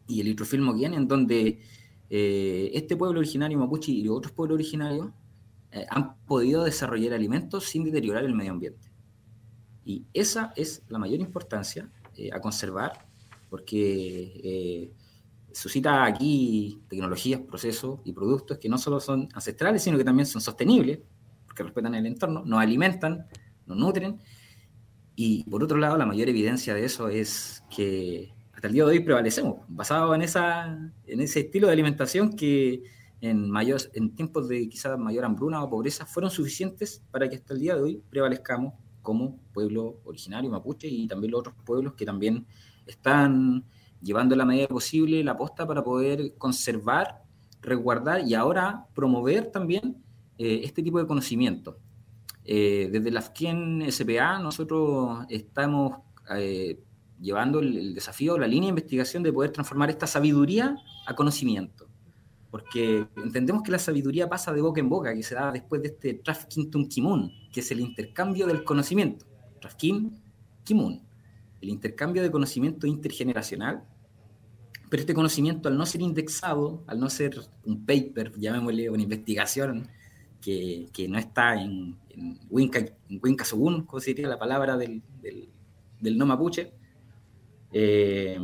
y 0.09 0.19
el 0.19 0.27
hidrofilmo 0.27 0.73
Moquián, 0.73 0.93
en 0.93 1.07
donde 1.07 1.61
eh, 2.09 2.71
este 2.73 2.95
pueblo 2.95 3.19
originario 3.19 3.57
mapuche 3.57 3.91
y 3.91 4.07
otros 4.07 4.33
pueblos 4.33 4.55
originarios 4.55 5.07
eh, 5.71 5.85
han 5.89 6.15
podido 6.25 6.63
desarrollar 6.63 7.13
alimentos 7.13 7.65
sin 7.65 7.83
deteriorar 7.83 8.23
el 8.23 8.35
medio 8.35 8.51
ambiente. 8.51 8.91
Y 9.85 10.05
esa 10.13 10.53
es 10.55 10.83
la 10.87 10.99
mayor 10.99 11.19
importancia 11.19 11.89
eh, 12.15 12.29
a 12.31 12.39
conservar, 12.39 13.05
porque 13.49 14.91
suscita 15.51 16.05
aquí 16.05 16.81
tecnologías, 16.87 17.41
procesos 17.41 17.99
y 18.03 18.13
productos 18.13 18.57
que 18.57 18.69
no 18.69 18.77
solo 18.77 18.99
son 18.99 19.29
ancestrales, 19.33 19.83
sino 19.83 19.97
que 19.97 20.03
también 20.03 20.25
son 20.25 20.41
sostenibles, 20.41 20.99
porque 21.45 21.63
respetan 21.63 21.93
el 21.95 22.05
entorno, 22.05 22.43
nos 22.45 22.59
alimentan, 22.59 23.27
nos 23.65 23.77
nutren. 23.77 24.19
Y 25.15 25.43
por 25.43 25.63
otro 25.63 25.77
lado, 25.77 25.97
la 25.97 26.05
mayor 26.05 26.29
evidencia 26.29 26.73
de 26.73 26.85
eso 26.85 27.09
es 27.09 27.63
que 27.69 28.33
hasta 28.63 28.69
el 28.69 28.75
día 28.75 28.85
de 28.85 28.91
hoy 28.91 28.99
prevalecemos, 29.01 29.57
basado 29.67 30.15
en, 30.15 30.21
esa, 30.21 30.67
en 31.05 31.19
ese 31.19 31.41
estilo 31.41 31.67
de 31.67 31.73
alimentación 31.73 32.31
que 32.31 32.81
en, 33.19 33.49
mayor, 33.51 33.81
en 33.93 34.15
tiempos 34.15 34.47
de 34.47 34.69
quizás 34.69 34.97
mayor 34.97 35.25
hambruna 35.25 35.61
o 35.61 35.69
pobreza 35.69 36.05
fueron 36.05 36.31
suficientes 36.31 37.03
para 37.11 37.27
que 37.27 37.35
hasta 37.35 37.53
el 37.55 37.59
día 37.59 37.75
de 37.75 37.81
hoy 37.81 38.01
prevalezcamos 38.09 38.75
como 39.01 39.37
pueblo 39.51 39.99
originario 40.05 40.49
mapuche 40.49 40.87
y 40.87 41.09
también 41.09 41.31
los 41.31 41.41
otros 41.41 41.55
pueblos 41.65 41.95
que 41.95 42.05
también 42.05 42.47
están 42.85 43.65
llevando 44.01 44.33
la 44.33 44.45
medida 44.45 44.69
posible 44.69 45.21
la 45.25 45.35
posta 45.35 45.67
para 45.67 45.83
poder 45.83 46.35
conservar, 46.37 47.21
resguardar 47.61 48.25
y 48.25 48.33
ahora 48.33 48.85
promover 48.95 49.51
también 49.51 50.01
eh, 50.37 50.61
este 50.63 50.81
tipo 50.81 50.99
de 50.99 51.05
conocimiento. 51.05 51.79
Eh, 52.45 52.87
desde 52.89 53.11
la 53.11 53.21
FKIEN 53.21 53.91
SPA 53.91 54.39
nosotros 54.39 55.25
estamos 55.27 55.97
eh, 56.33 56.79
llevando 57.23 57.59
el, 57.59 57.95
desafío, 57.95 58.37
la 58.37 58.47
línea 58.47 58.67
de 58.67 58.71
investigación 58.71 59.23
de 59.23 59.33
poder 59.33 59.51
transformar 59.51 59.89
esta 59.89 60.05
sabiduría 60.05 60.75
a 61.07 61.15
conocimiento. 61.15 61.87
Porque 62.51 63.07
entendemos 63.15 63.63
que 63.63 63.71
la 63.71 63.79
sabiduría 63.79 64.29
pasa 64.29 64.53
de 64.53 64.61
boca 64.61 64.79
en 64.79 64.89
boca, 64.89 65.13
que 65.15 65.23
se 65.23 65.33
da 65.33 65.51
después 65.51 65.81
de 65.81 65.87
este 65.87 66.13
Trafkin 66.15 66.69
Kimun, 66.87 67.31
que 67.51 67.61
es 67.61 67.71
el 67.71 67.79
intercambio 67.79 68.45
del 68.45 68.63
conocimiento. 68.63 69.25
Trafkin 69.59 70.21
Kimun, 70.63 71.01
el 71.61 71.69
intercambio 71.69 72.21
de 72.21 72.29
conocimiento 72.29 72.85
intergeneracional 72.85 73.83
pero 74.93 75.01
este 75.01 75.15
conocimiento, 75.15 75.69
al 75.69 75.75
no 75.75 75.87
ser 75.87 76.01
indexado, 76.01 76.83
al 76.85 76.99
no 76.99 77.09
ser 77.09 77.41
un 77.65 77.83
paper, 77.83 78.31
llamémosle 78.37 78.91
una 78.91 79.01
investigación 79.01 79.87
que, 80.39 80.85
que 80.93 81.07
no 81.07 81.17
está 81.17 81.59
en, 81.59 81.97
en 82.11 82.39
Winca, 82.47 82.77
en 83.09 83.19
como 83.87 83.99
sería 83.99 84.27
la 84.27 84.37
palabra 84.37 84.77
del, 84.77 85.01
del, 85.99 86.15
no 86.15 86.27
mapuche, 86.27 86.73
eh, 87.73 88.37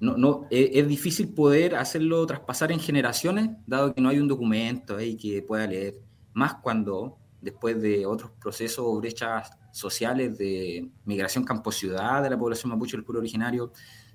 no, 0.00 0.16
no, 0.16 0.46
es, 0.50 0.88
difícil 0.88 1.28
poder 1.34 1.76
hacerlo 1.76 2.24
traspasar 2.26 2.72
en 2.72 2.80
generaciones, 2.80 3.50
dado 3.66 3.94
que 3.94 4.00
no 4.00 4.08
hay 4.08 4.18
un 4.18 4.28
documento 4.28 4.96
ahí 4.96 5.16
que 5.16 5.42
pueda 5.42 5.66
leer, 5.66 6.00
más 6.32 6.54
cuando 6.54 7.18
después 7.40 7.80
de 7.80 8.06
otros 8.06 8.30
procesos 8.40 8.84
o 8.86 8.98
brechas 8.98 9.50
sociales 9.72 10.38
de 10.38 10.88
migración 11.04 11.44
campo-ciudad 11.44 12.22
de 12.22 12.30
la 12.30 12.38
población 12.38 12.70
mapuche 12.70 12.96
del 12.96 13.04
pueblo 13.04 13.20
originario, 13.20 13.72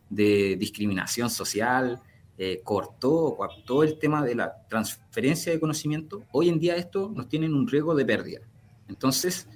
de 0.09 0.55
discriminación 0.57 1.29
social, 1.29 2.01
eh, 2.37 2.61
cortó, 2.63 3.35
coaptó 3.37 3.83
el 3.83 3.97
tema 3.97 4.23
de 4.23 4.35
la 4.35 4.67
transferencia 4.67 5.51
de 5.51 5.59
conocimiento, 5.59 6.23
hoy 6.31 6.49
en 6.49 6.59
día 6.59 6.75
esto 6.75 7.11
nos 7.13 7.29
tiene 7.29 7.47
un 7.47 7.67
riesgo 7.67 7.95
de 7.95 8.05
pérdida. 8.05 8.41
Entonces, 8.87 9.47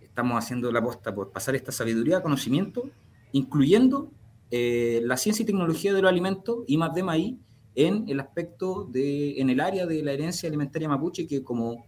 estamos 0.00 0.38
haciendo 0.38 0.70
la 0.70 0.78
aposta 0.78 1.14
por 1.14 1.32
pasar 1.32 1.54
esta 1.54 1.72
sabiduría, 1.72 2.22
conocimiento, 2.22 2.90
incluyendo 3.34 4.12
eh, 4.52 5.00
la 5.02 5.16
ciencia 5.16 5.42
y 5.42 5.46
tecnología 5.46 5.92
de 5.92 6.00
los 6.00 6.08
alimentos 6.08 6.58
y 6.68 6.76
más 6.76 6.94
de 6.94 7.02
maíz 7.02 7.34
en 7.74 8.08
el 8.08 8.20
aspecto 8.20 8.84
de, 8.84 9.40
en 9.40 9.50
el 9.50 9.58
área 9.58 9.86
de 9.86 10.02
la 10.04 10.12
herencia 10.12 10.48
alimentaria 10.48 10.88
mapuche, 10.88 11.26
que 11.26 11.42
como 11.42 11.84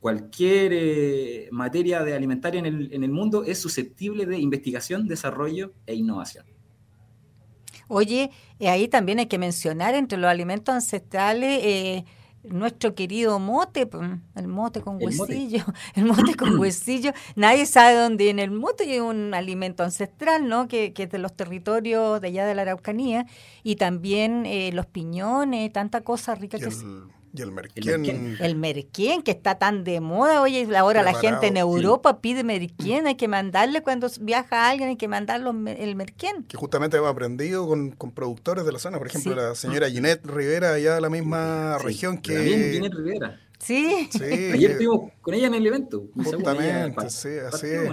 cualquier 0.00 0.72
eh, 0.72 1.48
materia 1.52 2.02
de 2.02 2.14
alimentaria 2.14 2.60
en 2.60 2.66
el, 2.66 2.94
en 2.94 3.04
el 3.04 3.10
mundo 3.10 3.44
es 3.44 3.58
susceptible 3.58 4.24
de 4.24 4.38
investigación, 4.38 5.06
desarrollo 5.06 5.74
e 5.84 5.94
innovación. 5.94 6.46
Oye, 7.88 8.30
eh, 8.58 8.68
ahí 8.70 8.88
también 8.88 9.18
hay 9.18 9.26
que 9.26 9.38
mencionar 9.38 9.94
entre 9.94 10.16
los 10.16 10.30
alimentos 10.30 10.74
ancestrales 10.74 12.04
nuestro 12.50 12.94
querido 12.94 13.38
mote, 13.38 13.88
el 14.34 14.48
mote 14.48 14.80
con 14.80 15.02
huesillo, 15.02 15.64
el 15.94 16.04
mote 16.04 16.34
con 16.34 16.56
huesillo. 16.58 17.12
Nadie 17.34 17.66
sabe 17.66 17.96
dónde 17.96 18.24
viene 18.24 18.42
el 18.42 18.50
mote, 18.50 18.94
es 18.94 19.00
un 19.00 19.34
alimento 19.34 19.82
ancestral, 19.82 20.48
¿no? 20.48 20.68
Que, 20.68 20.92
que, 20.92 21.04
es 21.04 21.10
de 21.10 21.18
los 21.18 21.34
territorios 21.34 22.20
de 22.20 22.28
allá 22.28 22.46
de 22.46 22.54
la 22.54 22.62
Araucanía. 22.62 23.26
Y 23.62 23.76
también 23.76 24.46
eh, 24.46 24.70
los 24.72 24.86
piñones, 24.86 25.72
tanta 25.72 26.02
cosa 26.02 26.34
rica 26.34 26.58
que... 26.58 26.70
Y 27.36 27.42
el 27.42 27.52
merquén. 27.52 28.36
El 28.40 28.56
merquén, 28.56 29.22
que 29.22 29.30
está 29.30 29.58
tan 29.58 29.84
de 29.84 30.00
moda. 30.00 30.40
Oye, 30.40 30.66
ahora 30.76 31.02
la 31.02 31.14
gente 31.14 31.48
en 31.48 31.56
Europa 31.56 32.20
pide 32.20 32.44
merquén. 32.44 33.06
Hay 33.06 33.16
que 33.16 33.28
mandarle 33.28 33.82
cuando 33.82 34.08
viaja 34.20 34.70
alguien, 34.70 34.88
hay 34.88 34.96
que 34.96 35.08
mandarle 35.08 35.50
el 35.82 35.96
merquén. 35.96 36.44
Que 36.44 36.56
justamente 36.56 36.96
hemos 36.96 37.10
aprendido 37.10 37.66
con, 37.68 37.92
productores 38.14 38.64
de 38.64 38.72
la 38.72 38.78
zona. 38.78 38.98
Por 38.98 39.08
ejemplo, 39.08 39.34
la 39.34 39.54
señora 39.54 39.90
Ginette 39.90 40.24
Rivera, 40.24 40.72
allá 40.72 40.94
de 40.94 41.00
la 41.00 41.10
misma 41.10 41.78
región 41.78 42.18
que. 42.18 42.34
También 42.34 42.72
Ginette 42.72 42.94
Rivera. 42.94 43.40
Sí. 43.58 44.08
sí. 44.10 44.22
Ayer 44.54 44.70
estuvimos 44.72 45.12
con 45.20 45.34
ella 45.34 45.48
en 45.48 45.54
el 45.54 45.66
evento. 45.66 46.04
Justamente, 46.14 47.10
sí, 47.10 47.30
así 47.52 47.66
es. 47.66 47.90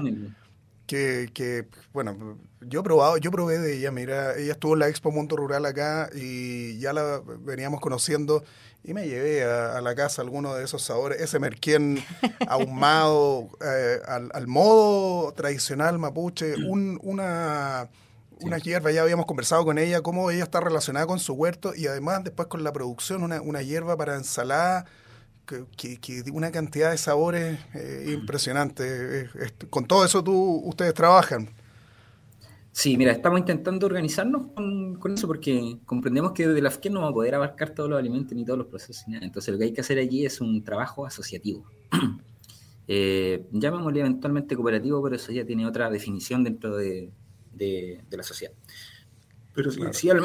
Que, 0.85 1.29
que, 1.33 1.65
bueno, 1.93 2.37
yo 2.59 2.81
he 2.81 2.83
probado, 2.83 3.17
yo 3.17 3.31
probé 3.31 3.57
de 3.57 3.77
ella, 3.77 3.91
mira, 3.91 4.37
ella 4.37 4.51
estuvo 4.51 4.73
en 4.73 4.79
la 4.79 4.89
Expo 4.89 5.11
Mundo 5.11 5.35
Rural 5.37 5.65
acá 5.65 6.09
y 6.13 6.77
ya 6.77 6.93
la 6.93 7.21
veníamos 7.39 7.79
conociendo 7.79 8.43
y 8.83 8.93
me 8.93 9.07
llevé 9.07 9.43
a, 9.43 9.79
la 9.81 9.95
casa 9.95 10.21
alguno 10.21 10.53
de 10.55 10.65
esos 10.65 10.81
sabores, 10.81 11.21
ese 11.21 11.39
merquén 11.39 12.03
ahumado 12.47 13.49
eh, 13.61 13.99
al, 14.05 14.47
modo 14.47 15.31
tradicional 15.33 15.99
mapuche, 15.99 16.55
un, 16.55 16.99
una, 17.01 17.89
una 18.41 18.57
hierba, 18.57 18.91
ya 18.91 19.01
habíamos 19.01 19.25
conversado 19.25 19.63
con 19.63 19.77
ella, 19.77 20.01
cómo 20.01 20.29
ella 20.31 20.43
está 20.43 20.59
relacionada 20.59 21.07
con 21.07 21.19
su 21.19 21.33
huerto 21.33 21.73
y 21.75 21.87
además 21.87 22.25
después 22.25 22.49
con 22.49 22.63
la 22.63 22.73
producción, 22.73 23.23
una, 23.23 23.41
una 23.41 23.61
hierba 23.61 23.95
para 23.97 24.15
ensalada. 24.15 24.85
Que, 25.45 25.99
que, 25.99 26.23
una 26.31 26.53
cantidad 26.53 26.91
de 26.91 26.97
sabores 26.97 27.59
eh, 27.73 28.11
impresionante. 28.13 29.29
con 29.69 29.85
todo 29.85 30.05
eso 30.05 30.23
tú, 30.23 30.61
ustedes 30.63 30.93
trabajan. 30.93 31.49
Sí, 32.75 32.97
mira, 32.97 33.11
estamos 33.11 33.39
intentando 33.39 33.85
organizarnos 33.85 34.47
con, 34.47 35.13
eso 35.13 35.27
porque 35.27 35.77
comprendemos 35.85 36.31
que 36.31 36.47
desde 36.47 36.59
la 36.59 36.71
FKE 36.71 36.89
no 36.89 37.01
va 37.01 37.09
a 37.09 37.13
poder 37.13 37.35
abarcar 37.35 37.69
todos 37.69 37.87
los 37.87 37.99
alimentos 37.99 38.35
ni 38.35 38.43
todos 38.43 38.57
los 38.57 38.67
procesos. 38.67 39.05
Entonces 39.07 39.53
lo 39.53 39.59
que 39.59 39.65
hay 39.65 39.73
que 39.73 39.81
hacer 39.81 39.99
allí 39.99 40.25
es 40.25 40.41
un 40.41 40.63
trabajo 40.63 41.05
asociativo. 41.05 41.63
eh, 42.87 43.45
llamémosle 43.51 43.99
eventualmente 43.99 44.55
cooperativo, 44.55 45.03
pero 45.03 45.15
eso 45.15 45.31
ya 45.31 45.45
tiene 45.45 45.67
otra 45.67 45.87
definición 45.91 46.43
dentro 46.43 46.75
de, 46.75 47.11
la 48.09 48.23
sociedad. 48.23 48.53
Pero 49.53 49.69
sí, 49.69 50.09
al, 50.09 50.23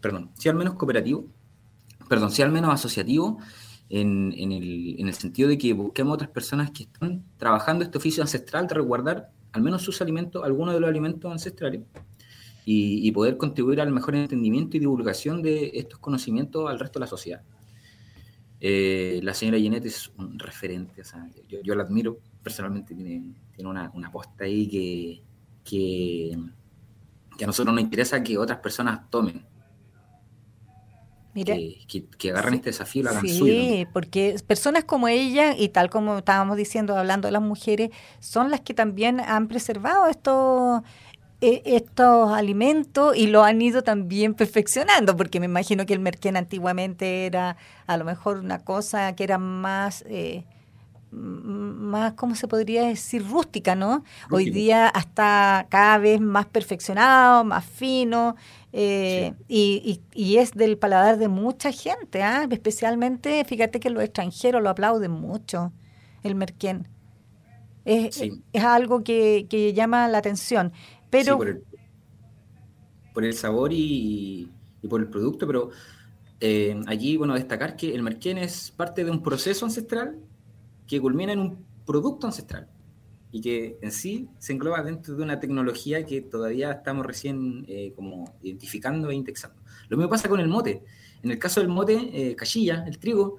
perdón, 0.00 0.30
al 0.46 0.54
menos 0.54 0.74
cooperativo, 0.74 1.26
perdón, 2.08 2.30
sí 2.30 2.42
al 2.42 2.52
menos 2.52 2.72
asociativo, 2.72 3.40
en, 3.90 4.32
el, 4.32 5.00
en 5.00 5.08
el 5.08 5.14
sentido 5.14 5.48
de 5.48 5.58
que 5.58 5.72
busquemos 5.72 6.14
otras 6.14 6.30
personas 6.30 6.70
que 6.70 6.84
están 6.84 7.24
trabajando 7.38 7.84
este 7.84 7.98
oficio 7.98 8.22
ancestral 8.22 8.68
de 8.68 8.74
resguardar 8.76 9.32
al 9.52 9.62
menos 9.62 9.82
sus 9.82 10.00
alimentos, 10.00 10.44
algunos 10.44 10.74
de 10.74 10.80
los 10.80 10.88
alimentos 10.88 11.30
ancestrales, 11.30 11.82
y, 12.70 13.10
poder 13.12 13.38
contribuir 13.38 13.80
al 13.80 13.90
mejor 13.90 14.14
entendimiento 14.14 14.76
y 14.76 14.80
divulgación 14.80 15.40
de 15.40 15.70
estos 15.72 15.98
conocimientos 16.00 16.68
al 16.68 16.78
resto 16.78 16.98
de 16.98 17.04
la 17.04 17.06
sociedad. 17.06 17.42
Eh, 18.60 19.20
la 19.22 19.32
señora 19.32 19.56
Ginette 19.56 19.86
es 19.86 20.10
un 20.18 20.38
referente, 20.38 21.00
o 21.00 21.04
sea, 21.04 21.26
yo, 21.48 21.74
la 21.74 21.84
admiro 21.84 22.18
personalmente, 22.42 22.94
tiene, 22.94 23.32
tiene 23.54 23.70
una, 23.70 23.90
una 23.94 24.12
posta 24.12 24.44
ahí 24.44 24.68
que, 24.68 25.22
que, 25.64 26.38
que, 27.38 27.44
a 27.44 27.46
nosotros 27.46 27.74
nos 27.74 27.82
interesa 27.82 28.22
que 28.22 28.36
otras 28.36 28.58
personas 28.58 29.08
tomen. 29.08 29.46
Que, 31.44 32.04
que, 32.18 32.30
agarren 32.30 32.54
este 32.54 32.70
desafío 32.70 33.00
y 33.00 33.04
lo 33.04 33.10
hagan 33.10 33.28
sí, 33.28 33.86
porque 33.92 34.36
personas 34.46 34.84
como 34.84 35.08
ella, 35.08 35.56
y 35.56 35.68
tal 35.68 35.90
como 35.90 36.18
estábamos 36.18 36.56
diciendo, 36.56 36.96
hablando 36.96 37.28
de 37.28 37.32
las 37.32 37.42
mujeres, 37.42 37.90
son 38.20 38.50
las 38.50 38.60
que 38.60 38.74
también 38.74 39.20
han 39.20 39.48
preservado 39.48 40.06
esto 40.06 40.82
e, 41.40 41.62
estos 41.64 42.32
alimentos 42.32 43.16
y 43.16 43.28
lo 43.28 43.44
han 43.44 43.62
ido 43.62 43.82
también 43.82 44.34
perfeccionando, 44.34 45.16
porque 45.16 45.38
me 45.38 45.46
imagino 45.46 45.86
que 45.86 45.94
el 45.94 46.00
merquén 46.00 46.36
antiguamente 46.36 47.26
era 47.26 47.56
a 47.86 47.96
lo 47.96 48.04
mejor 48.04 48.38
una 48.38 48.64
cosa 48.64 49.14
que 49.14 49.22
era 49.22 49.38
más, 49.38 50.04
eh, 50.08 50.44
más 51.10 52.12
¿cómo 52.14 52.34
se 52.34 52.48
podría 52.48 52.86
decir? 52.86 53.26
Rústica, 53.26 53.74
¿no? 53.74 54.04
Hoy 54.30 54.50
día 54.50 54.88
hasta 54.88 55.66
cada 55.70 55.98
vez 55.98 56.20
más 56.20 56.46
perfeccionado, 56.46 57.44
más 57.44 57.64
fino, 57.64 58.36
eh, 58.72 59.34
y, 59.48 60.36
es 60.36 60.52
del 60.52 60.76
paladar 60.76 61.18
de 61.18 61.28
mucha 61.28 61.72
gente, 61.72 62.22
¿ah? 62.22 62.46
especialmente, 62.50 63.44
fíjate 63.44 63.80
que 63.80 63.90
los 63.90 64.02
extranjeros 64.02 64.62
lo 64.62 64.68
aplauden 64.68 65.10
mucho, 65.10 65.72
el 66.22 66.34
merquén. 66.34 66.86
Es, 67.84 68.20
es 68.52 68.64
algo 68.64 69.02
que, 69.02 69.46
que 69.48 69.72
llama 69.72 70.08
la 70.08 70.18
atención. 70.18 70.72
Pero... 71.08 71.38
por, 73.14 73.24
el, 73.24 73.32
sabor 73.32 73.72
y, 73.72 74.50
por 74.90 75.00
el 75.00 75.08
producto, 75.08 75.46
pero 75.46 75.70
eh, 76.40 76.78
allí, 76.86 77.16
bueno, 77.16 77.34
destacar 77.34 77.76
que 77.76 77.94
el 77.94 78.02
merquén 78.02 78.36
es 78.36 78.70
parte 78.70 79.04
de 79.04 79.10
un 79.10 79.22
proceso 79.22 79.64
ancestral 79.64 80.18
que 80.88 81.00
culmina 81.00 81.32
en 81.32 81.38
un 81.38 81.64
producto 81.86 82.26
ancestral 82.26 82.68
y 83.30 83.40
que 83.40 83.78
en 83.82 83.92
sí 83.92 84.28
se 84.38 84.54
engloba 84.54 84.82
dentro 84.82 85.14
de 85.14 85.22
una 85.22 85.38
tecnología 85.38 86.04
que 86.04 86.22
todavía 86.22 86.72
estamos 86.72 87.06
recién 87.06 87.64
eh, 87.68 87.92
como 87.94 88.34
identificando 88.42 89.10
e 89.10 89.14
indexando. 89.14 89.60
Lo 89.88 89.96
mismo 89.96 90.10
pasa 90.10 90.28
con 90.28 90.40
el 90.40 90.48
mote. 90.48 90.82
En 91.22 91.30
el 91.30 91.38
caso 91.38 91.60
del 91.60 91.68
mote, 91.68 92.10
eh, 92.12 92.34
cachilla, 92.34 92.84
el 92.86 92.98
trigo, 92.98 93.36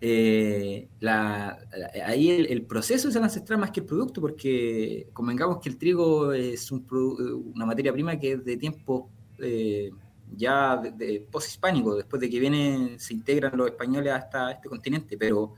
eh, 0.00 0.88
la, 1.00 1.58
ahí 2.04 2.30
el, 2.30 2.62
proceso 2.66 3.08
es 3.08 3.16
el 3.16 3.22
ancestral 3.22 3.58
más 3.58 3.70
que 3.70 3.80
el 3.80 3.86
producto, 3.86 4.20
porque 4.20 5.08
convengamos 5.12 5.58
que 5.60 5.68
el 5.68 5.78
trigo 5.78 6.32
es 6.32 6.70
una 6.70 7.66
materia 7.66 7.92
prima 7.92 8.18
que 8.18 8.32
es 8.32 8.44
de 8.44 8.56
tiempo 8.56 9.10
eh, 9.38 9.90
ya 10.36 10.76
de, 10.76 11.26
post-hispánico, 11.30 11.96
después 11.96 12.20
de 12.20 12.28
que 12.28 12.40
viene, 12.40 12.96
se 12.98 13.14
integran 13.14 13.56
los 13.56 13.68
españoles 13.68 14.12
hasta 14.12 14.52
este 14.52 14.68
continente, 14.68 15.16
pero 15.16 15.54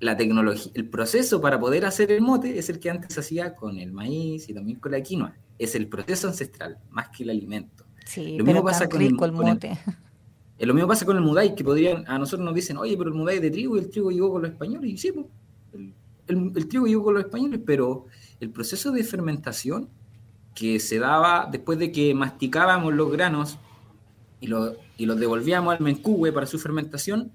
la 0.00 0.16
tecnología, 0.16 0.70
el 0.74 0.88
proceso 0.88 1.40
para 1.40 1.58
poder 1.58 1.84
hacer 1.84 2.12
el 2.12 2.20
mote 2.20 2.58
es 2.58 2.68
el 2.68 2.78
que 2.78 2.90
antes 2.90 3.14
se 3.14 3.20
hacía 3.20 3.54
con 3.54 3.78
el 3.78 3.92
maíz 3.92 4.48
y 4.48 4.54
también 4.54 4.78
con 4.78 4.92
la 4.92 5.00
quinoa. 5.00 5.34
Es 5.58 5.74
el 5.74 5.88
proceso 5.88 6.28
ancestral, 6.28 6.78
más 6.90 7.08
que 7.08 7.22
el 7.22 7.30
alimento. 7.30 7.84
Sí, 8.04 8.36
Lo 8.36 8.44
mismo 8.44 8.62
pasa 8.62 8.88
con, 8.88 9.00
el 9.00 9.14
mote. 9.14 9.78
lo 10.58 10.74
mismo 10.74 10.88
pasa 10.88 11.06
con 11.06 11.16
el 11.16 11.22
mudai, 11.22 11.54
que 11.54 11.64
podrían, 11.64 12.04
a 12.06 12.18
nosotros 12.18 12.44
nos 12.44 12.54
dicen, 12.54 12.76
oye, 12.76 12.96
pero 12.96 13.10
el 13.10 13.16
mudai 13.16 13.36
es 13.36 13.42
de 13.42 13.50
trigo 13.50 13.76
y 13.76 13.80
el 13.80 13.90
trigo 13.90 14.10
llegó 14.10 14.32
con 14.32 14.42
los 14.42 14.50
españoles. 14.50 14.90
Y 14.90 14.98
sí, 14.98 15.12
el, 16.28 16.68
trigo 16.68 16.86
llegó 16.86 17.04
con 17.04 17.14
los 17.14 17.24
españoles, 17.24 17.60
pero 17.64 18.06
el 18.38 18.50
proceso 18.50 18.92
de 18.92 19.02
fermentación 19.02 19.88
que 20.54 20.78
se 20.78 20.98
daba 20.98 21.48
después 21.50 21.78
de 21.78 21.90
que 21.90 22.14
masticábamos 22.14 22.94
los 22.94 23.10
granos 23.10 23.58
y, 24.40 24.48
y 24.98 25.06
los 25.06 25.18
devolvíamos 25.18 25.74
al 25.74 25.80
mencugue 25.80 26.32
para 26.32 26.46
su 26.46 26.58
fermentación, 26.58 27.32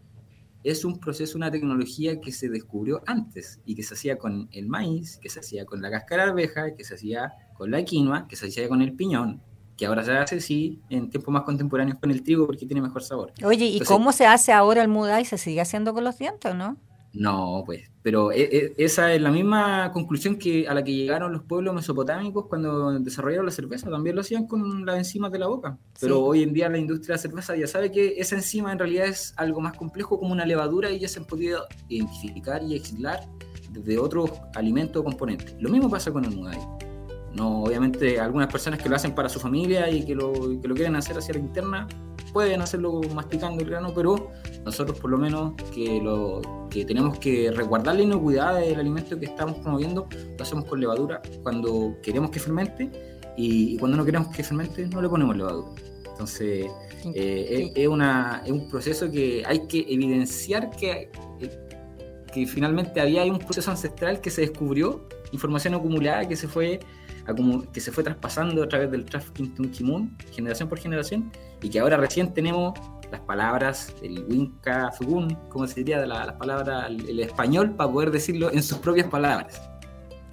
es 0.64 0.86
un 0.86 1.00
proceso, 1.00 1.38
una 1.38 1.52
tecnología 1.52 2.20
que 2.20 2.32
se 2.32 2.50
descubrió 2.50 3.02
antes 3.06 3.60
y 3.66 3.76
que 3.76 3.84
se 3.84 3.96
hacía 3.96 4.18
con 4.18 4.48
el 4.52 4.68
maíz, 4.68 5.18
que 5.18 5.30
se 5.30 5.40
hacía 5.40 5.66
con 5.66 5.82
la 5.82 5.90
cáscara 5.90 6.26
de 6.26 6.30
arveja, 6.32 6.76
que 6.76 6.84
se 6.84 6.96
hacía 6.96 7.34
con 7.54 7.72
la 7.72 7.84
quinoa, 7.84 8.28
que 8.28 8.36
se 8.36 8.48
hacía 8.48 8.68
con 8.68 8.82
el 8.82 8.94
piñón, 8.94 9.42
que 9.78 9.86
ahora 9.86 10.04
se 10.04 10.12
hace, 10.12 10.42
sí, 10.42 10.80
en 10.90 11.10
tiempos 11.10 11.34
más 11.34 11.44
contemporáneos 11.44 11.98
con 12.00 12.12
el 12.12 12.22
trigo 12.24 12.46
porque 12.46 12.66
tiene 12.66 12.82
mejor 12.82 13.02
sabor. 13.02 13.34
Oye, 13.44 13.66
¿y 13.66 13.80
cómo 13.80 14.12
se 14.12 14.28
hace 14.28 14.52
ahora 14.52 14.84
el 14.84 14.88
mudai? 14.88 15.26
¿Se 15.26 15.38
sigue 15.38 15.62
haciendo 15.62 15.94
con 15.94 16.04
los 16.04 16.18
dientes 16.18 16.52
o 16.52 16.54
no? 16.54 16.78
No, 17.14 17.64
pues, 17.66 17.92
pero 18.02 18.32
e, 18.32 18.42
e, 18.42 18.74
esa 18.78 19.14
es 19.14 19.22
la 19.22 19.32
misma 19.32 19.92
conclusión 19.92 20.38
que 20.38 20.68
a 20.68 20.74
la 20.74 20.84
que 20.84 20.94
llegaron 20.94 21.34
los 21.34 21.44
pueblos 21.44 21.76
mesopotámicos 21.76 22.46
cuando 22.48 22.98
desarrollaron 23.00 23.46
la 23.46 23.52
cerveza, 23.52 23.90
también 23.90 24.16
lo 24.16 24.22
hacían 24.22 24.48
con 24.48 24.86
las 24.86 24.98
enzimas 24.98 25.32
de 25.32 25.40
la 25.40 25.48
boca. 25.48 25.78
Pero 26.00 26.22
hoy 26.22 26.44
en 26.44 26.54
día 26.54 26.70
la 26.70 26.78
industria 26.78 27.14
de 27.14 27.18
la 27.18 27.22
cerveza 27.22 27.56
ya 27.56 27.68
sabe 27.68 27.92
que 27.92 28.16
esa 28.18 28.36
enzima 28.36 28.72
en 28.72 28.80
realidad 28.80 29.08
es 29.08 29.34
algo 29.38 29.60
más 29.60 29.76
complejo 29.76 30.20
como 30.20 30.32
una 30.32 30.46
levadura 30.46 30.90
y 30.90 31.00
ya 31.00 31.08
se 31.08 31.20
han 31.20 31.26
podido 31.26 31.66
identificar 31.90 32.64
y 32.64 32.74
aislar 32.74 33.28
desde 33.72 34.00
otros 34.00 34.32
alimentos 34.56 35.02
o 35.02 35.04
componentes. 35.04 35.56
Lo 35.60 35.70
mismo 35.70 35.90
pasa 35.90 36.12
con 36.12 36.24
el 36.24 36.36
mudai. 36.36 36.60
No, 37.34 37.64
obviamente 37.64 38.20
algunas 38.20 38.52
personas 38.52 38.82
que 38.82 38.90
lo 38.90 38.96
hacen 38.96 39.16
para 39.16 39.30
su 39.30 39.40
familia 39.40 39.90
y 39.90 40.06
que 40.06 40.16
lo, 40.16 40.34
que 40.62 40.68
lo 40.68 40.76
quieren 40.76 40.96
hacer 40.96 41.18
hacia 41.18 41.34
la 41.34 41.40
interna 41.40 41.88
pueden 42.32 42.62
hacerlo 42.62 43.02
masticando 43.14 43.64
el 43.64 43.70
grano, 43.70 43.92
pero 43.94 44.32
nosotros 44.64 45.00
por 45.00 45.10
lo 45.10 45.18
menos 45.18 45.54
que 45.74 46.02
lo 46.02 46.42
que 46.70 46.86
tenemos 46.86 47.20
que 47.20 47.52
resguardar 47.52 47.96
la 47.96 48.04
inocuidad 48.04 48.60
del 48.60 48.80
alimento 48.80 49.20
que 49.20 49.26
estamos 49.26 49.58
promoviendo, 49.58 50.08
lo 50.38 50.44
hacemos 50.44 50.66
con 50.66 50.80
levadura 50.80 51.22
cuando 51.44 51.96
queremos 52.02 52.32
que 52.32 52.40
fermente 52.40 52.90
y, 53.38 53.78
cuando 53.78 53.98
no 53.98 54.06
queremos 54.06 54.36
que 54.36 54.44
fermente 54.44 54.88
no 54.88 55.02
le 55.02 55.10
ponemos 55.10 55.36
levadura. 55.36 55.70
Entonces 56.12 56.68
eh, 57.16 57.72
es, 57.76 57.88
una, 57.88 58.44
es 58.46 58.52
un 58.52 58.70
proceso 58.70 59.10
que 59.12 59.44
hay 59.46 59.68
que 59.68 59.80
evidenciar 59.80 60.70
que, 60.72 61.12
que 62.32 62.46
finalmente 62.46 63.02
había 63.02 63.24
un 63.26 63.40
proceso 63.40 63.72
ancestral 63.72 64.22
que 64.22 64.30
se 64.30 64.42
descubrió, 64.42 65.08
información 65.32 65.74
acumulada 65.74 66.28
que 66.28 66.36
se 66.36 66.48
fue 66.48 66.80
que 67.72 67.80
se 67.80 67.92
fue 67.92 68.04
traspasando 68.04 68.64
a 68.64 68.68
través 68.68 68.92
del 68.92 69.06
trafficking 69.06 69.54
Tunkimun, 69.54 70.18
generación 70.32 70.68
por 70.68 70.80
generación, 70.80 71.32
y 71.62 71.70
que 71.70 71.80
ahora 71.80 71.98
recién 71.98 72.34
tenemos 72.34 72.74
las 73.12 73.22
palabras, 73.22 73.94
el 74.02 74.26
Winca 74.26 74.92
Zugun, 74.92 75.36
como 75.50 75.68
se 75.68 75.76
diría, 75.76 76.06
las 76.06 76.34
palabras, 76.34 76.90
el 76.90 77.20
español, 77.20 77.76
para 77.76 77.92
poder 77.92 78.12
decirlo 78.12 78.52
en 78.52 78.64
sus 78.64 78.80
propias 78.80 79.08
palabras. 79.08 79.62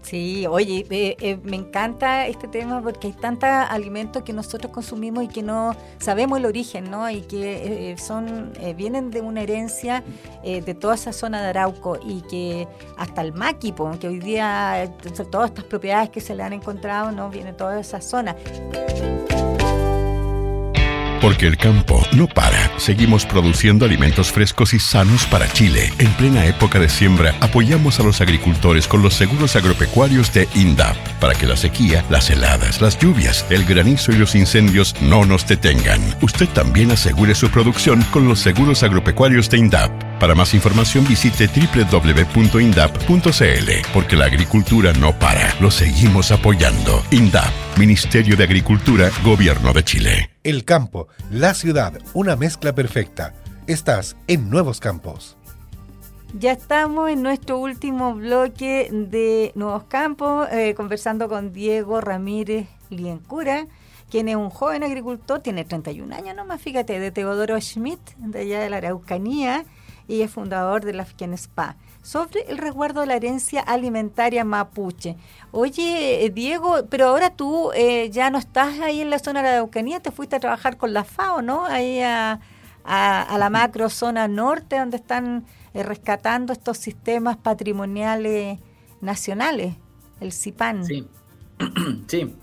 Sí, 0.08 0.46
oye, 0.46 0.86
eh, 0.88 1.16
eh, 1.20 1.38
me 1.42 1.56
encanta 1.56 2.26
este 2.28 2.48
tema 2.48 2.80
porque 2.80 3.08
hay 3.08 3.12
tantos 3.12 3.50
alimentos 3.50 4.22
que 4.22 4.32
nosotros 4.32 4.72
consumimos 4.72 5.24
y 5.24 5.28
que 5.28 5.42
no 5.42 5.76
sabemos 5.98 6.38
el 6.38 6.46
origen, 6.46 6.90
¿no? 6.90 7.10
Y 7.10 7.20
que 7.20 7.90
eh, 7.90 7.98
son 7.98 8.54
vienen 8.74 9.10
de 9.10 9.20
una 9.20 9.42
herencia 9.42 10.02
de 10.42 10.74
toda 10.74 10.94
esa 10.94 11.12
zona 11.12 11.42
de 11.42 11.48
Arauco 11.48 11.98
y 12.02 12.22
que 12.22 12.66
hasta 12.96 13.20
el 13.20 13.34
maquipo, 13.34 13.90
que 14.00 14.08
hoy 14.08 14.18
día 14.18 14.90
todas 15.30 15.50
estas 15.50 15.64
propiedades 15.66 16.08
que 16.08 16.22
se 16.22 16.34
le 16.34 16.42
han 16.42 16.54
encontrado, 16.54 17.12
¿no? 17.12 17.28
Viene 17.28 17.52
toda 17.52 17.78
esa 17.78 18.00
zona. 18.00 18.34
Porque 21.20 21.46
el 21.46 21.56
campo 21.56 22.06
no 22.12 22.28
para. 22.28 22.70
Seguimos 22.78 23.26
produciendo 23.26 23.84
alimentos 23.84 24.30
frescos 24.30 24.74
y 24.74 24.78
sanos 24.78 25.26
para 25.26 25.50
Chile. 25.52 25.92
En 25.98 26.12
plena 26.12 26.46
época 26.46 26.78
de 26.78 26.88
siembra, 26.88 27.34
apoyamos 27.40 27.98
a 27.98 28.04
los 28.04 28.20
agricultores 28.20 28.86
con 28.86 29.02
los 29.02 29.14
seguros 29.14 29.56
agropecuarios 29.56 30.32
de 30.32 30.48
INDAP 30.54 30.96
para 31.20 31.34
que 31.34 31.46
la 31.46 31.56
sequía, 31.56 32.04
las 32.08 32.30
heladas, 32.30 32.80
las 32.80 32.98
lluvias, 32.98 33.44
el 33.50 33.64
granizo 33.64 34.12
y 34.12 34.16
los 34.16 34.34
incendios 34.34 34.94
no 35.00 35.24
nos 35.24 35.46
detengan. 35.46 36.00
Usted 36.22 36.48
también 36.48 36.90
asegure 36.92 37.34
su 37.34 37.50
producción 37.50 38.02
con 38.10 38.28
los 38.28 38.38
seguros 38.38 38.82
agropecuarios 38.82 39.50
de 39.50 39.58
INDAP. 39.58 40.07
Para 40.20 40.34
más 40.34 40.52
información 40.52 41.06
visite 41.06 41.46
www.indap.cl, 41.46 42.72
porque 43.94 44.16
la 44.16 44.24
agricultura 44.24 44.92
no 44.94 45.16
para, 45.16 45.54
lo 45.60 45.70
seguimos 45.70 46.32
apoyando. 46.32 47.04
INDAP, 47.12 47.52
Ministerio 47.78 48.36
de 48.36 48.42
Agricultura, 48.42 49.10
Gobierno 49.24 49.72
de 49.72 49.84
Chile. 49.84 50.30
El 50.42 50.64
campo, 50.64 51.06
la 51.30 51.54
ciudad, 51.54 52.00
una 52.14 52.34
mezcla 52.34 52.74
perfecta. 52.74 53.32
Estás 53.68 54.16
en 54.26 54.50
Nuevos 54.50 54.80
Campos. 54.80 55.36
Ya 56.34 56.50
estamos 56.50 57.10
en 57.10 57.22
nuestro 57.22 57.58
último 57.58 58.14
bloque 58.14 58.88
de 58.90 59.52
Nuevos 59.54 59.84
Campos, 59.84 60.48
eh, 60.50 60.74
conversando 60.74 61.28
con 61.28 61.52
Diego 61.52 62.00
Ramírez 62.00 62.66
Liencura, 62.90 63.68
quien 64.10 64.28
es 64.28 64.34
un 64.34 64.50
joven 64.50 64.82
agricultor, 64.82 65.40
tiene 65.40 65.64
31 65.64 66.12
años 66.12 66.34
nomás, 66.34 66.60
fíjate, 66.60 66.98
de 66.98 67.12
Teodoro 67.12 67.60
Schmidt, 67.60 68.00
de 68.16 68.40
allá 68.40 68.60
de 68.60 68.68
la 68.68 68.78
Araucanía 68.78 69.64
y 70.08 70.22
es 70.22 70.30
fundador 70.30 70.84
de 70.84 70.94
la 70.94 71.04
Fien 71.04 71.34
Spa, 71.34 71.76
sobre 72.02 72.40
el 72.48 72.56
resguardo 72.56 73.02
de 73.02 73.06
la 73.06 73.16
herencia 73.16 73.60
alimentaria 73.60 74.42
mapuche. 74.42 75.16
Oye, 75.52 76.24
eh, 76.24 76.30
Diego, 76.30 76.86
pero 76.88 77.08
ahora 77.08 77.30
tú 77.30 77.70
eh, 77.74 78.08
ya 78.10 78.30
no 78.30 78.38
estás 78.38 78.80
ahí 78.80 79.02
en 79.02 79.10
la 79.10 79.18
zona 79.18 79.42
de 79.42 79.48
la 79.48 79.54
Araucanía, 79.56 80.00
te 80.00 80.10
fuiste 80.10 80.36
a 80.36 80.40
trabajar 80.40 80.78
con 80.78 80.94
la 80.94 81.04
FAO, 81.04 81.42
¿no? 81.42 81.66
Ahí 81.66 82.00
a, 82.00 82.40
la 82.84 83.50
macro 83.50 83.90
zona 83.90 84.26
norte, 84.28 84.78
donde 84.78 84.96
están 84.96 85.44
eh, 85.74 85.82
rescatando 85.82 86.54
estos 86.54 86.78
sistemas 86.78 87.36
patrimoniales 87.36 88.58
nacionales, 89.02 89.74
el 90.20 90.32
CIPAN. 90.32 90.86
Sí, 90.86 91.06
sí. 92.06 92.34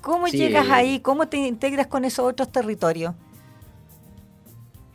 ¿Cómo 0.00 0.28
llegas 0.28 0.70
ahí? 0.70 1.00
¿Cómo 1.00 1.26
te 1.26 1.36
integras 1.38 1.88
con 1.88 2.04
esos 2.04 2.24
otros 2.26 2.52
territorios? 2.52 3.14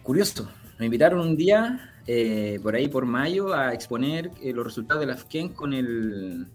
Curioso. 0.03 0.49
Me 0.79 0.85
invitaron 0.85 1.19
un 1.19 1.35
día 1.35 1.92
eh, 2.07 2.59
por 2.61 2.75
ahí 2.75 2.87
por 2.87 3.05
mayo 3.05 3.53
a 3.53 3.73
exponer 3.73 4.31
eh, 4.41 4.51
los 4.53 4.65
resultados 4.65 5.01
de 5.01 5.07
la 5.07 5.17
FKEN 5.17 5.49
con 5.49 5.73
el 5.73 6.47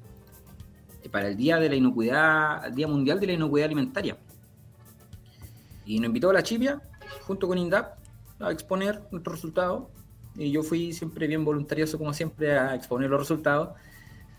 para 1.10 1.28
el 1.28 1.36
día 1.36 1.58
de 1.58 1.68
la 1.68 1.76
inocuidad, 1.76 2.70
Día 2.72 2.86
Mundial 2.86 3.18
de 3.20 3.28
la 3.28 3.32
Inocuidad 3.34 3.66
Alimentaria. 3.66 4.18
Y 5.86 5.98
nos 6.00 6.08
invitó 6.08 6.30
a 6.30 6.34
la 6.34 6.42
Chipia, 6.42 6.82
junto 7.22 7.48
con 7.48 7.56
INDAP, 7.56 7.98
a 8.40 8.50
exponer 8.50 9.00
nuestros 9.10 9.36
resultados. 9.36 9.84
Y 10.36 10.50
yo 10.50 10.62
fui 10.62 10.92
siempre 10.92 11.26
bien 11.26 11.44
voluntarioso, 11.44 11.98
como 11.98 12.12
siempre, 12.12 12.58
a 12.58 12.74
exponer 12.74 13.08
los 13.08 13.20
resultados. 13.20 13.70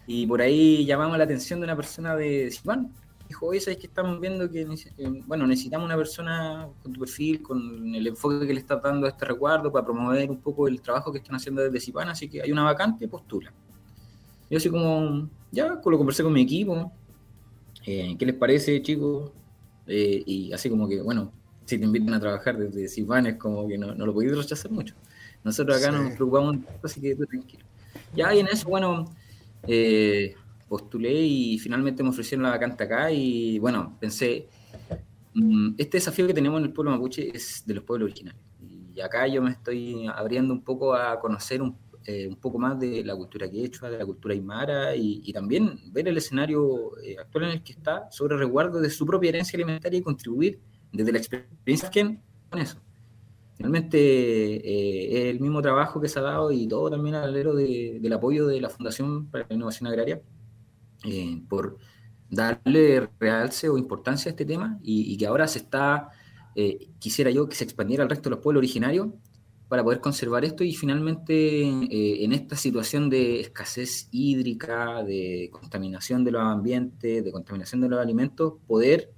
Y 0.05 0.27
por 0.27 0.41
ahí 0.41 0.85
llamamos 0.85 1.17
la 1.17 1.23
atención 1.23 1.59
de 1.59 1.65
una 1.65 1.75
persona 1.75 2.15
de 2.15 2.51
Silván. 2.51 2.93
Dijo, 3.29 3.45
oye, 3.45 3.61
¿sabes 3.61 3.77
que 3.77 3.85
estamos 3.85 4.19
viendo 4.19 4.49
que 4.49 4.61
eh, 4.61 5.23
bueno, 5.27 5.45
necesitamos 5.45 5.85
una 5.85 5.95
persona 5.95 6.67
con 6.81 6.91
tu 6.91 6.99
perfil, 7.01 7.43
con 7.43 7.93
el 7.93 8.07
enfoque 8.07 8.47
que 8.47 8.53
le 8.55 8.59
está 8.59 8.77
dando 8.77 9.05
a 9.05 9.09
este 9.11 9.23
recuerdo 9.23 9.71
para 9.71 9.85
promover 9.85 10.31
un 10.31 10.41
poco 10.41 10.67
el 10.67 10.81
trabajo 10.81 11.11
que 11.11 11.19
están 11.19 11.35
haciendo 11.35 11.61
desde 11.61 11.79
Cipán? 11.79 12.09
Así 12.09 12.27
que 12.27 12.41
hay 12.41 12.51
una 12.51 12.63
vacante, 12.63 13.07
postula. 13.07 13.53
Yo 14.49 14.57
así 14.57 14.67
como, 14.67 15.29
ya, 15.51 15.67
lo 15.67 15.97
conversé 15.97 16.23
con 16.23 16.33
mi 16.33 16.41
equipo. 16.41 16.91
Eh, 17.85 18.15
¿Qué 18.17 18.25
les 18.25 18.33
parece, 18.33 18.81
chicos? 18.81 19.31
Eh, 19.85 20.23
y 20.25 20.51
así 20.51 20.67
como 20.67 20.89
que, 20.89 20.99
bueno, 20.99 21.31
si 21.65 21.77
te 21.77 21.85
invitan 21.85 22.15
a 22.15 22.19
trabajar 22.19 22.57
desde 22.57 22.87
Cipán 22.87 23.27
es 23.27 23.35
como 23.35 23.67
que 23.67 23.77
no, 23.77 23.93
lo 23.93 24.11
podéis 24.11 24.35
rechazar 24.35 24.71
mucho. 24.71 24.95
Nosotros 25.43 25.77
acá 25.77 25.91
nos 25.91 26.15
preocupamos, 26.15 26.57
así 26.83 26.99
que 26.99 27.15
tú 27.15 27.27
tranquilo. 27.27 27.63
Ya, 28.15 28.33
y 28.33 28.39
en 28.39 28.47
eso, 28.47 28.67
bueno, 28.67 29.05
eh, 29.67 30.33
postulé 30.69 31.11
y 31.11 31.57
finalmente 31.57 32.03
me 32.03 32.09
ofrecieron 32.09 32.43
la 32.43 32.51
vacante 32.51 32.83
acá 32.83 33.11
y 33.11 33.59
bueno, 33.59 33.97
pensé, 33.99 34.47
mm, 35.33 35.71
este 35.77 35.97
desafío 35.97 36.27
que 36.27 36.33
tenemos 36.33 36.59
en 36.59 36.67
el 36.67 36.73
pueblo 36.73 36.91
mapuche 36.91 37.35
es 37.35 37.63
de 37.65 37.73
los 37.73 37.83
pueblos 37.83 38.05
originarios. 38.05 38.43
Y 38.93 39.01
acá 39.01 39.27
yo 39.27 39.41
me 39.41 39.51
estoy 39.51 40.07
abriendo 40.07 40.53
un 40.53 40.61
poco 40.61 40.93
a 40.93 41.19
conocer 41.19 41.61
un, 41.61 41.75
eh, 42.05 42.33
poco 42.39 42.57
más 42.59 42.79
de 42.79 43.03
la 43.03 43.15
cultura 43.15 43.49
quechua, 43.49 43.89
de 43.89 43.97
la 43.97 44.05
cultura 44.05 44.33
aymara 44.33 44.95
y, 44.95 45.31
también 45.33 45.79
ver 45.91 46.07
el 46.07 46.17
escenario 46.17 46.97
eh, 47.03 47.15
actual 47.19 47.45
en 47.45 47.49
el 47.51 47.63
que 47.63 47.73
está 47.73 48.09
sobre 48.11 48.35
el 48.35 48.39
resguardo 48.39 48.79
de 48.79 48.89
su 48.89 49.05
propia 49.05 49.29
herencia 49.29 49.57
alimentaria 49.57 49.99
y 49.99 50.01
contribuir 50.01 50.59
desde 50.91 51.11
la 51.11 51.17
experiencia 51.17 51.89
que 51.89 52.19
con 52.49 52.59
eso. 52.59 52.79
Finalmente, 53.55 53.97
eh, 53.99 55.19
es 55.19 55.35
el 55.35 55.39
mismo 55.39 55.61
trabajo 55.61 55.99
que 55.99 56.07
se 56.07 56.19
ha 56.19 56.21
dado 56.21 56.51
y 56.51 56.67
todo 56.67 56.89
también 56.89 57.15
al 57.15 57.25
alero 57.25 57.53
del 57.53 58.13
apoyo 58.13 58.47
de 58.47 58.61
la 58.61 58.69
Fundación 58.69 59.27
para 59.27 59.45
la 59.49 59.55
Innovación 59.55 59.87
Agraria 59.87 60.21
eh, 61.03 61.41
por 61.47 61.77
darle 62.29 63.09
realce 63.19 63.69
o 63.69 63.77
importancia 63.77 64.29
a 64.29 64.31
este 64.31 64.45
tema 64.45 64.79
y, 64.83 65.17
que 65.17 65.25
ahora 65.25 65.47
se 65.47 65.59
está, 65.59 66.09
eh, 66.55 66.89
quisiera 66.99 67.31
yo 67.31 67.47
que 67.49 67.55
se 67.55 67.63
expandiera 67.63 68.03
al 68.03 68.09
resto 68.09 68.29
de 68.29 68.35
los 68.35 68.43
pueblos 68.43 68.61
originarios 68.61 69.07
para 69.67 69.83
poder 69.83 69.99
conservar 69.99 70.45
esto 70.45 70.63
y 70.63 70.73
finalmente 70.73 71.61
en 71.61 72.33
esta 72.33 72.55
situación 72.55 73.07
de 73.09 73.39
escasez 73.39 74.07
hídrica, 74.11 75.03
de 75.03 75.49
contaminación 75.51 76.23
de 76.23 76.31
los 76.31 76.41
ambientes, 76.41 77.23
de 77.23 77.31
contaminación 77.31 77.81
de 77.81 77.89
los 77.89 77.99
alimentos, 77.99 78.53
poder 78.65 79.11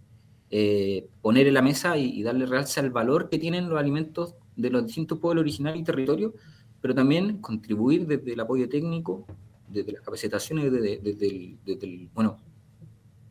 eh, 0.53 1.07
poner 1.21 1.47
en 1.47 1.53
la 1.53 1.61
mesa 1.61 1.97
y, 1.97 2.21
darle 2.23 2.45
realce 2.45 2.81
al 2.81 2.89
valor 2.89 3.29
que 3.29 3.39
tienen 3.39 3.69
los 3.69 3.79
alimentos 3.79 4.35
de 4.57 4.69
los 4.69 4.85
distintos 4.85 5.17
pueblos 5.17 5.43
originarios 5.43 5.81
y 5.81 5.85
territorios, 5.85 6.33
pero 6.81 6.93
también 6.93 7.37
contribuir 7.37 8.05
desde 8.05 8.33
el 8.33 8.39
apoyo 8.41 8.67
técnico, 8.67 9.25
desde 9.71 9.91
las 9.91 10.01
capacitaciones, 10.01 10.71
desde, 10.71 11.57
el, 11.65 12.09
bueno, 12.13 12.37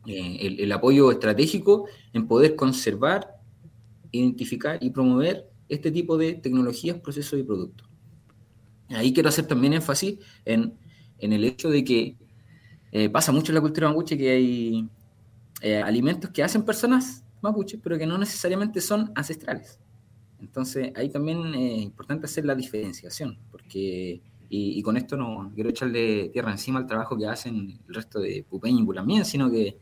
eh, 0.05 0.57
el, 0.59 0.71
apoyo 0.71 1.11
estratégico 1.11 1.87
en 2.13 2.27
poder 2.27 2.55
conservar, 2.55 3.39
identificar 4.11 4.77
y 4.81 4.89
promover 4.89 5.49
este 5.69 5.91
tipo 5.91 6.17
de 6.17 6.33
tecnologías, 6.33 6.99
procesos 6.99 7.39
y 7.39 7.43
productos. 7.43 7.87
Ahí 8.89 9.13
quiero 9.13 9.29
hacer 9.29 9.45
también 9.45 9.73
énfasis 9.73 10.19
en, 10.43 10.73
el 11.19 11.43
hecho 11.43 11.69
de 11.69 11.83
que 11.83 12.17
eh, 12.91 13.09
pasa 13.09 13.31
mucho 13.31 13.51
en 13.51 13.55
la 13.55 13.61
cultura 13.61 13.87
mapuche 13.87 14.17
que 14.17 14.31
hay 14.31 14.89
eh, 15.61 15.77
alimentos 15.77 16.31
que 16.31 16.43
hacen 16.43 16.63
personas 16.63 17.23
mapuches, 17.41 17.79
pero 17.81 17.97
que 17.97 18.05
no 18.05 18.17
necesariamente 18.17 18.81
son 18.81 19.11
ancestrales. 19.15 19.79
Entonces, 20.39 20.91
ahí 20.95 21.09
también 21.09 21.53
es 21.53 21.83
importante 21.83 22.25
hacer 22.25 22.45
la 22.45 22.55
diferenciación, 22.55 23.37
porque, 23.51 24.21
y, 24.53 24.81
con 24.83 24.97
esto 24.97 25.15
no 25.15 25.51
quiero 25.55 25.69
echarle 25.69 26.29
tierra 26.29 26.51
encima 26.51 26.79
al 26.79 26.85
trabajo 26.85 27.17
que 27.17 27.25
hacen 27.25 27.79
el 27.87 27.93
resto 27.93 28.19
de 28.19 28.45
Pupeñ 28.49 28.79
y 28.79 28.83
Bulamien, 28.83 29.23
sino 29.23 29.49
que 29.49 29.77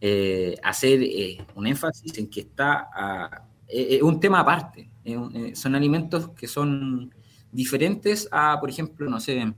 eh, 0.00 0.54
hacer 0.62 1.02
eh, 1.02 1.38
un 1.56 1.66
énfasis 1.66 2.16
en 2.18 2.30
que 2.30 2.40
está 2.40 2.88
un 4.02 4.20
tema 4.20 4.40
aparte. 4.40 4.88
son 5.54 5.74
alimentos 5.74 6.30
que 6.30 6.46
son 6.46 7.12
diferentes 7.50 8.28
a, 8.30 8.58
por 8.60 8.70
ejemplo, 8.70 9.10
no 9.10 9.18
sé, 9.18 9.52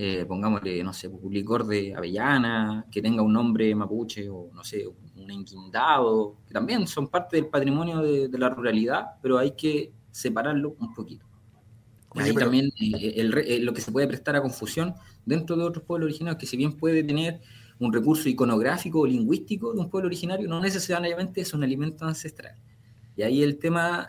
eh, 0.00 0.24
pongámosle, 0.26 0.84
no 0.84 0.92
sé, 0.92 1.08
un 1.08 1.66
de 1.66 1.94
avellana, 1.94 2.86
que 2.88 3.02
tenga 3.02 3.20
un 3.20 3.32
nombre 3.32 3.74
mapuche 3.74 4.28
o, 4.30 4.48
no 4.54 4.62
sé, 4.62 4.86
un 4.86 5.30
enquindado, 5.30 6.36
que 6.46 6.54
también 6.54 6.86
son 6.86 7.08
parte 7.08 7.36
del 7.36 7.46
patrimonio 7.46 8.00
de, 8.00 8.38
la 8.38 8.48
ruralidad, 8.48 9.16
pero 9.20 9.38
hay 9.38 9.56
que 9.56 9.92
separarlo 10.12 10.76
un 10.78 10.94
poquito. 10.94 11.27
Ahí 12.20 12.34
también 12.34 12.66
eh, 12.80 13.14
eh, 13.16 13.58
lo 13.60 13.72
que 13.72 13.80
se 13.80 13.92
puede 13.92 14.06
prestar 14.06 14.36
a 14.36 14.42
confusión 14.42 14.94
dentro 15.24 15.56
de 15.56 15.64
otros 15.64 15.84
pueblos 15.84 16.06
originarios, 16.06 16.40
que 16.40 16.46
si 16.46 16.56
bien 16.56 16.72
puede 16.72 17.02
tener 17.02 17.40
un 17.78 17.92
recurso 17.92 18.28
iconográfico 18.28 19.00
o 19.00 19.06
lingüístico 19.06 19.72
de 19.72 19.80
un 19.80 19.90
pueblo 19.90 20.06
originario, 20.06 20.48
no 20.48 20.60
necesariamente 20.60 21.40
es 21.40 21.54
un 21.54 21.62
alimento 21.62 22.04
ancestral. 22.04 22.56
Y 23.16 23.22
ahí 23.22 23.42
el 23.42 23.58
tema 23.58 24.08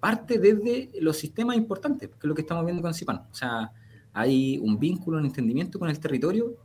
parte 0.00 0.38
desde 0.38 0.90
los 1.00 1.16
sistemas 1.16 1.56
importantes, 1.56 2.08
que 2.08 2.14
es 2.16 2.24
lo 2.24 2.34
que 2.34 2.42
estamos 2.42 2.64
viendo 2.64 2.82
con 2.82 2.94
CIPAN. 2.94 3.16
O 3.30 3.34
sea, 3.34 3.70
hay 4.12 4.58
un 4.58 4.78
vínculo, 4.78 5.18
un 5.18 5.26
entendimiento 5.26 5.78
con 5.78 5.90
el 5.90 6.00
territorio 6.00 6.56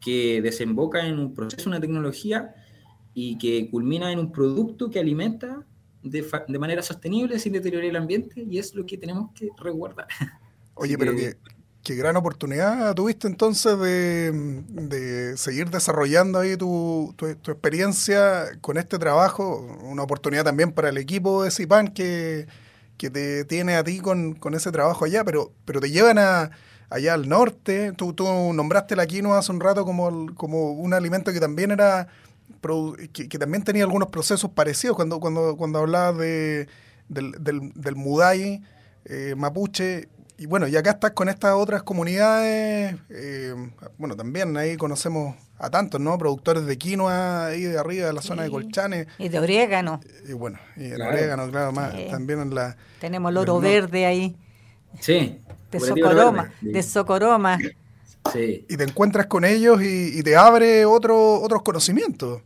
que 0.00 0.42
desemboca 0.42 1.06
en 1.06 1.18
un 1.18 1.34
proceso, 1.34 1.68
una 1.68 1.80
tecnología 1.80 2.54
y 3.14 3.38
que 3.38 3.70
culmina 3.70 4.12
en 4.12 4.18
un 4.18 4.32
producto 4.32 4.90
que 4.90 4.98
alimenta 4.98 5.64
de, 6.10 6.24
de 6.48 6.58
manera 6.58 6.82
sostenible 6.82 7.38
sin 7.38 7.52
deteriorar 7.52 7.88
el 7.88 7.96
ambiente 7.96 8.42
y 8.48 8.58
es 8.58 8.74
lo 8.74 8.84
que 8.86 8.98
tenemos 8.98 9.30
que 9.34 9.48
resguardar. 9.58 10.06
Oye, 10.74 10.98
pero 10.98 11.14
qué, 11.16 11.36
qué, 11.82 11.94
gran 11.94 12.16
oportunidad 12.16 12.94
tuviste 12.94 13.26
entonces 13.26 13.78
de, 13.78 15.34
seguir 15.36 15.70
desarrollando 15.70 16.38
ahí 16.38 16.56
tu, 16.56 17.14
tu, 17.16 17.26
experiencia 17.26 18.46
con 18.60 18.76
este 18.76 18.98
trabajo, 18.98 19.60
una 19.82 20.02
oportunidad 20.02 20.44
también 20.44 20.72
para 20.72 20.90
el 20.90 20.98
equipo 20.98 21.44
de 21.44 21.50
CIPAN 21.50 21.88
que, 21.88 22.46
que 22.98 23.08
te 23.08 23.44
tiene 23.44 23.76
a 23.76 23.84
ti 23.84 24.00
con, 24.00 24.34
con 24.34 24.54
ese 24.54 24.70
trabajo 24.70 25.06
allá, 25.06 25.24
pero, 25.24 25.52
pero 25.64 25.80
te 25.80 25.90
llevan 25.90 26.18
a 26.18 26.50
allá 26.90 27.14
al 27.14 27.28
norte. 27.28 27.92
Tú, 27.92 28.12
tú 28.12 28.24
nombraste 28.52 28.96
la 28.96 29.06
quinoa 29.06 29.38
hace 29.38 29.52
un 29.52 29.60
rato 29.60 29.84
como, 29.84 30.34
como 30.34 30.72
un 30.72 30.94
alimento 30.94 31.32
que 31.32 31.40
también 31.40 31.70
era 31.70 32.08
que, 33.12 33.38
también 33.38 33.62
tenía 33.62 33.84
algunos 33.84 34.08
procesos 34.08 34.50
parecidos 34.50 34.96
cuando, 34.96 35.20
cuando, 35.20 35.56
cuando 35.56 35.78
hablabas 35.78 36.18
de, 36.18 36.68
del, 37.08 37.32
del, 37.38 37.72
del 37.74 37.96
mudai 37.96 38.62
eh, 39.04 39.34
mapuche. 39.36 40.08
Y 40.38 40.46
bueno, 40.46 40.68
y 40.68 40.76
acá 40.76 40.90
estás 40.90 41.12
con 41.12 41.30
estas 41.30 41.54
otras 41.54 41.82
comunidades, 41.82 42.94
eh, 43.08 43.54
bueno, 43.96 44.16
también 44.16 44.54
ahí 44.58 44.76
conocemos 44.76 45.34
a 45.58 45.70
tantos, 45.70 45.98
¿no? 45.98 46.18
Productores 46.18 46.66
de 46.66 46.76
quinoa 46.76 47.46
ahí 47.46 47.62
de 47.62 47.78
arriba 47.78 48.08
de 48.08 48.12
la 48.12 48.20
zona 48.20 48.42
de 48.42 48.50
Colchane. 48.50 49.06
Y 49.18 49.30
de 49.30 49.38
orégano. 49.38 50.00
Y, 50.28 50.34
bueno, 50.34 50.58
y 50.76 50.90
el 50.90 51.00
orégano, 51.00 51.50
claro, 51.50 51.72
más, 51.72 51.94
también 52.10 52.40
en 52.40 52.54
la... 52.54 52.76
Tenemos 53.00 53.30
el 53.30 53.38
oro 53.38 53.60
verde 53.60 54.04
ahí. 54.04 54.36
Sí, 55.00 55.40
de 55.70 55.80
Socoroma, 55.80 56.52
de 56.60 56.82
Socoroma. 56.82 57.58
Y 58.34 58.76
te 58.76 58.84
encuentras 58.84 59.26
con 59.26 59.44
ellos 59.44 59.80
y, 59.82 60.22
te 60.22 60.36
abre 60.36 60.84
otro, 60.84 61.40
otros 61.40 61.62
conocimientos. 61.62 62.42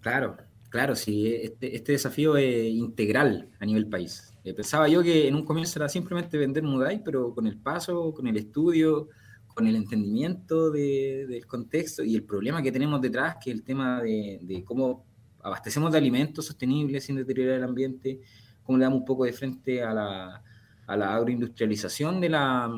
Claro, 0.00 0.36
claro, 0.68 0.96
sí, 0.96 1.34
este, 1.34 1.76
este 1.76 1.92
desafío 1.92 2.36
es 2.36 2.70
integral 2.70 3.48
a 3.60 3.66
nivel 3.66 3.88
país. 3.88 4.32
Eh, 4.44 4.54
pensaba 4.54 4.88
yo 4.88 5.02
que 5.02 5.28
en 5.28 5.36
un 5.36 5.44
comienzo 5.44 5.78
era 5.78 5.88
simplemente 5.88 6.36
vender 6.36 6.62
Mudai, 6.64 7.02
pero 7.04 7.32
con 7.34 7.46
el 7.46 7.56
paso, 7.56 8.12
con 8.12 8.26
el 8.26 8.36
estudio, 8.36 9.08
con 9.54 9.66
el 9.66 9.76
entendimiento 9.76 10.70
del 10.70 11.46
contexto 11.46 12.02
y 12.02 12.14
el 12.14 12.24
problema 12.24 12.62
que 12.62 12.72
tenemos 12.72 13.00
detrás, 13.00 13.36
que 13.42 13.50
es 13.50 13.56
el 13.56 13.62
tema 13.62 14.02
de, 14.02 14.40
de, 14.42 14.64
cómo 14.64 15.04
abastecemos 15.42 15.92
de 15.92 15.98
alimentos 15.98 16.46
sostenibles 16.46 17.04
sin 17.04 17.16
deteriorar 17.16 17.58
el 17.58 17.64
ambiente, 17.64 18.20
cómo 18.62 18.78
le 18.78 18.84
damos 18.84 19.00
un 19.00 19.04
poco 19.04 19.24
de 19.24 19.32
frente 19.32 19.82
a 19.82 19.92
la, 19.92 20.42
a 20.86 20.96
la 20.96 21.14
agroindustrialización 21.14 22.20
de 22.20 22.28
la, 22.30 22.70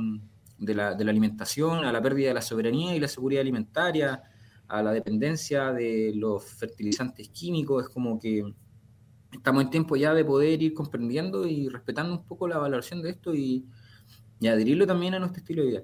de 0.59 0.75
la, 0.75 0.95
de 0.95 1.05
la 1.05 1.11
alimentación, 1.11 1.85
a 1.85 1.93
la 1.93 2.03
pérdida 2.03 2.29
de 2.29 2.35
la 2.35 2.43
soberanía 2.43 2.95
y 2.95 3.01
la 3.01 3.09
seguridad 3.09 3.40
alimentaria, 3.40 4.23
a 4.69 4.83
la 4.83 4.93
dependencia 4.93 5.73
de 5.73 6.12
los 6.14 6.45
fertilizantes 6.45 7.29
químicos. 7.29 7.85
Es 7.85 7.88
como 7.90 8.19
que 8.19 8.45
estamos 9.33 9.64
en 9.64 9.71
tiempo 9.71 9.97
ya 9.97 10.14
de 10.14 10.25
poder 10.25 10.62
ir 10.62 10.75
comprendiendo 10.75 11.47
y 11.47 11.69
respetando 11.69 12.14
un 12.14 12.25
poco 12.25 12.49
la 12.49 12.59
valoración 12.59 13.03
de 13.03 13.11
esto 13.11 13.35
y, 13.35 13.64
y 14.40 14.47
adherirlo 14.47 14.87
también 14.87 15.14
a 15.14 15.19
nuestro 15.19 15.40
estilo 15.40 15.62
de 15.62 15.69
vida. 15.69 15.83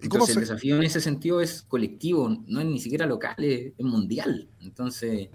Entonces, 0.00 0.34
el 0.36 0.40
desafío 0.40 0.76
en 0.76 0.82
ese 0.82 1.00
sentido 1.00 1.40
es 1.40 1.62
colectivo, 1.62 2.28
no 2.46 2.60
es 2.60 2.66
ni 2.66 2.80
siquiera 2.80 3.06
local, 3.06 3.36
es, 3.38 3.72
mundial. 3.78 4.48
Entonces, 4.60 5.28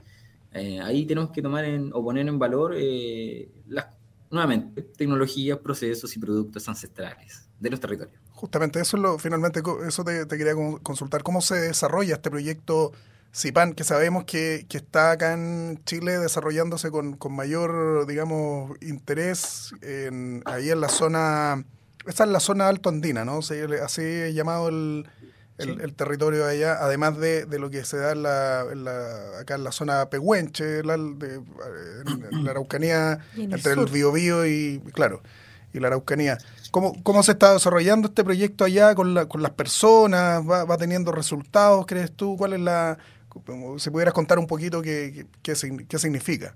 eh, 0.52 0.80
ahí 0.82 1.06
tenemos 1.06 1.32
que 1.32 1.42
tomar 1.42 1.64
en, 1.64 1.92
o 1.94 2.04
poner 2.04 2.28
en 2.28 2.38
valor 2.38 2.74
eh, 2.76 3.50
las 3.68 3.88
nuevamente, 4.30 4.82
tecnologías, 4.82 5.58
procesos 5.60 6.16
y 6.16 6.20
productos 6.20 6.68
ancestrales 6.68 7.50
de 7.60 7.70
los 7.70 7.80
territorios. 7.80 8.22
Justamente, 8.38 8.80
eso 8.80 8.98
es 8.98 9.04
lo, 9.04 9.18
finalmente, 9.18 9.64
eso 9.88 10.04
te, 10.04 10.28
quería 10.28 10.54
consultar. 10.84 11.24
¿Cómo 11.24 11.42
se 11.42 11.56
desarrolla 11.56 12.14
este 12.14 12.30
proyecto 12.30 12.92
CIPAN, 13.34 13.74
que 13.74 13.84
sabemos 13.84 14.26
que, 14.26 14.68
está 14.70 15.12
acá 15.12 15.34
en 15.34 15.82
Chile 15.86 16.20
desarrollándose 16.20 16.92
con, 16.92 17.18
mayor, 17.32 18.06
digamos, 18.06 18.78
interés 18.82 19.74
en, 19.82 20.44
ahí 20.46 20.70
en 20.70 20.82
la 20.82 20.90
zona, 20.90 21.66
esta 22.06 22.26
es 22.26 22.30
la 22.30 22.40
zona 22.40 22.68
alto 22.68 22.90
andina, 22.90 23.26
¿no? 23.26 23.40
así 23.40 24.34
llamado 24.34 24.70
el, 24.70 25.08
el, 25.58 25.94
territorio 25.96 26.46
de 26.46 26.52
allá, 26.52 26.78
además 26.80 27.18
de, 27.18 27.48
lo 27.58 27.72
que 27.72 27.86
se 27.86 27.98
da 27.98 28.12
en 28.12 28.22
la, 28.22 29.40
acá 29.40 29.56
en 29.56 29.64
la 29.64 29.72
zona 29.72 30.12
Pehuenche, 30.12 30.84
la, 30.84 30.96
de, 30.98 31.42
en, 32.32 32.44
la 32.44 32.52
Araucanía, 32.52 33.18
entre 33.36 33.74
el 33.74 33.88
Biobío 33.88 34.46
y, 34.46 34.80
claro, 34.94 35.24
y 35.74 35.80
la 35.80 35.88
Araucanía. 35.88 36.38
¿Cómo, 36.78 36.94
¿Cómo 37.02 37.24
se 37.24 37.32
está 37.32 37.54
desarrollando 37.54 38.08
este 38.08 38.24
proyecto 38.24 38.64
allá 38.64 38.94
con, 38.94 39.16
la, 39.16 39.28
con 39.28 39.42
las 39.42 39.50
personas? 39.50 40.48
¿Va, 40.48 40.78
teniendo 40.78 41.12
resultados, 41.12 41.88
crees 41.88 42.12
tú? 42.12 42.38
¿Cuál 42.38 42.54
es 42.54 42.60
la...? 42.60 43.00
Si 43.78 43.90
pudieras 43.90 44.14
contar 44.14 44.38
un 44.38 44.46
poquito 44.46 44.80
qué, 44.84 45.26
qué, 45.42 45.56
significa. 45.56 46.56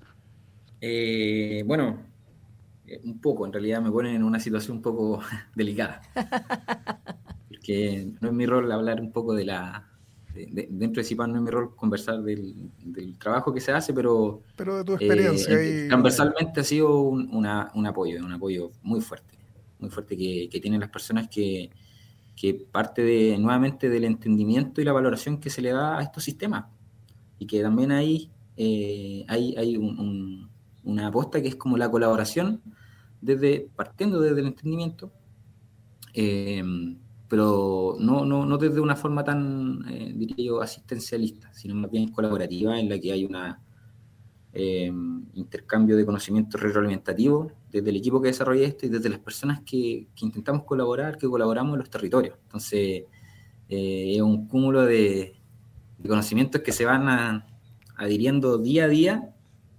Eh, 0.80 1.64
bueno, 1.66 2.04
eh, 2.86 3.02
un 3.04 3.20
poco, 3.20 3.48
en 3.48 3.54
realidad 3.54 3.82
me 3.82 3.90
ponen 3.90 4.14
en 4.14 4.24
una 4.24 4.40
situación 4.40 4.78
un 4.78 4.84
poco 4.84 5.24
delicada. 5.56 6.04
que 7.64 8.12
no 8.22 8.28
es 8.28 8.34
mi 8.36 8.46
rol 8.46 8.72
hablar 8.72 9.02
un 9.02 9.12
poco 9.12 9.34
de 9.34 9.46
la... 9.46 9.90
dentro 10.36 11.02
de 11.02 11.04
CIPAN 11.04 11.32
no 11.32 11.38
es 11.38 11.44
mi 11.46 11.50
rol 11.50 11.76
conversar 11.76 12.22
del, 12.22 12.70
trabajo 13.18 13.52
que 13.52 13.60
se 13.60 13.72
hace, 13.72 13.92
pero... 13.92 14.44
Pero 14.56 14.78
de 14.78 14.84
tu 14.84 14.94
experiencia. 14.94 15.60
Eh, 15.60 15.88
transversalmente 15.88 16.60
ha 16.60 16.64
sido 16.64 17.00
un, 17.00 17.48
apoyo, 17.48 18.24
un 18.24 18.34
apoyo 18.34 18.70
muy 18.84 19.02
fuerte, 19.02 19.41
muy 19.82 19.90
fuerte 19.90 20.16
que, 20.16 20.60
tienen 20.62 20.80
las 20.80 20.90
personas 20.90 21.28
que, 21.28 21.72
que 22.36 22.54
parte 22.54 23.04
de, 23.04 23.38
nuevamente 23.38 23.90
del 23.90 24.06
entendimiento 24.06 24.82
y 24.82 24.86
la 24.86 24.94
valoración 24.94 25.40
que 25.40 25.50
se 25.50 25.62
le 25.62 25.72
da 25.72 25.98
a 25.98 26.04
estos 26.04 26.24
sistemas. 26.24 26.66
Y 27.40 27.48
que 27.48 27.62
también 27.62 27.92
hay, 27.92 28.30
eh, 28.56 29.26
hay, 29.28 29.56
hay 29.58 29.78
una 30.84 31.08
aposta 31.08 31.42
que 31.42 31.48
es 31.48 31.56
como 31.56 31.78
la 31.78 31.90
colaboración, 31.90 32.62
desde, 33.20 33.68
partiendo 33.76 34.20
desde 34.22 34.40
el 34.42 34.48
entendimiento, 34.48 35.12
eh, 36.14 36.64
pero 37.28 37.96
no, 38.00 38.26
no, 38.26 38.46
no 38.46 38.58
desde 38.58 38.82
una 38.82 38.96
forma 38.96 39.24
tan, 39.24 39.86
eh, 39.90 40.12
diría 40.14 40.48
yo, 40.48 40.62
asistencialista, 40.62 41.54
sino 41.54 41.76
más 41.76 41.90
bien 41.90 42.12
colaborativa, 42.12 42.78
en 42.78 42.90
la 42.90 43.00
que 43.00 43.14
hay 43.14 43.24
un 43.24 43.36
eh, 44.54 44.92
intercambio 45.34 45.96
de 45.96 46.06
conocimiento 46.06 46.58
retroalimentativo 46.58 47.52
desde 47.72 47.90
el 47.90 47.96
equipo 47.96 48.22
que 48.22 48.30
desarrolla 48.30 48.68
esto 48.68 48.86
y 48.86 48.90
desde 48.90 49.10
las 49.10 49.20
personas 49.20 49.62
que, 49.62 50.08
intentamos 50.22 50.64
colaborar, 50.64 51.18
que 51.18 51.28
colaboramos 51.28 51.74
en 51.74 51.80
los 51.80 51.90
territorios. 51.90 52.38
Entonces, 52.44 53.04
eh, 53.70 54.14
es 54.16 54.22
un 54.22 54.48
cúmulo 54.48 54.84
de, 54.84 55.38
conocimientos 56.08 56.62
que 56.62 56.72
se 56.72 56.86
van 56.86 57.46
adhiriendo 57.96 58.58
día 58.58 58.86
a 58.86 58.88
día, 58.88 59.34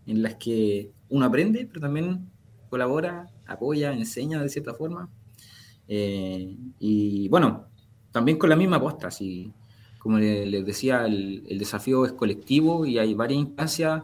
en 0.07 0.23
las 0.23 0.37
que 0.37 0.93
uno 1.09 1.27
aprende, 1.27 1.67
pero 1.67 1.81
también 1.81 2.31
colabora, 2.71 3.29
apoya, 3.47 3.93
enseña 3.93 4.41
de 4.41 4.49
cierta 4.49 4.73
forma 4.73 5.11
eh, 5.89 6.57
y 6.79 7.29
bueno, 7.29 7.67
también 8.13 8.39
con 8.39 8.51
la 8.51 8.57
misma 8.57 8.77
aposta, 8.77 9.09
así 9.09 9.53
como 9.99 10.19
les 10.19 10.65
decía, 10.67 11.07
el, 11.07 11.59
desafío 11.59 12.05
es 12.05 12.13
colectivo 12.13 12.87
y 12.87 12.99
hay 12.99 13.15
varias 13.15 13.41
instancias 13.41 14.03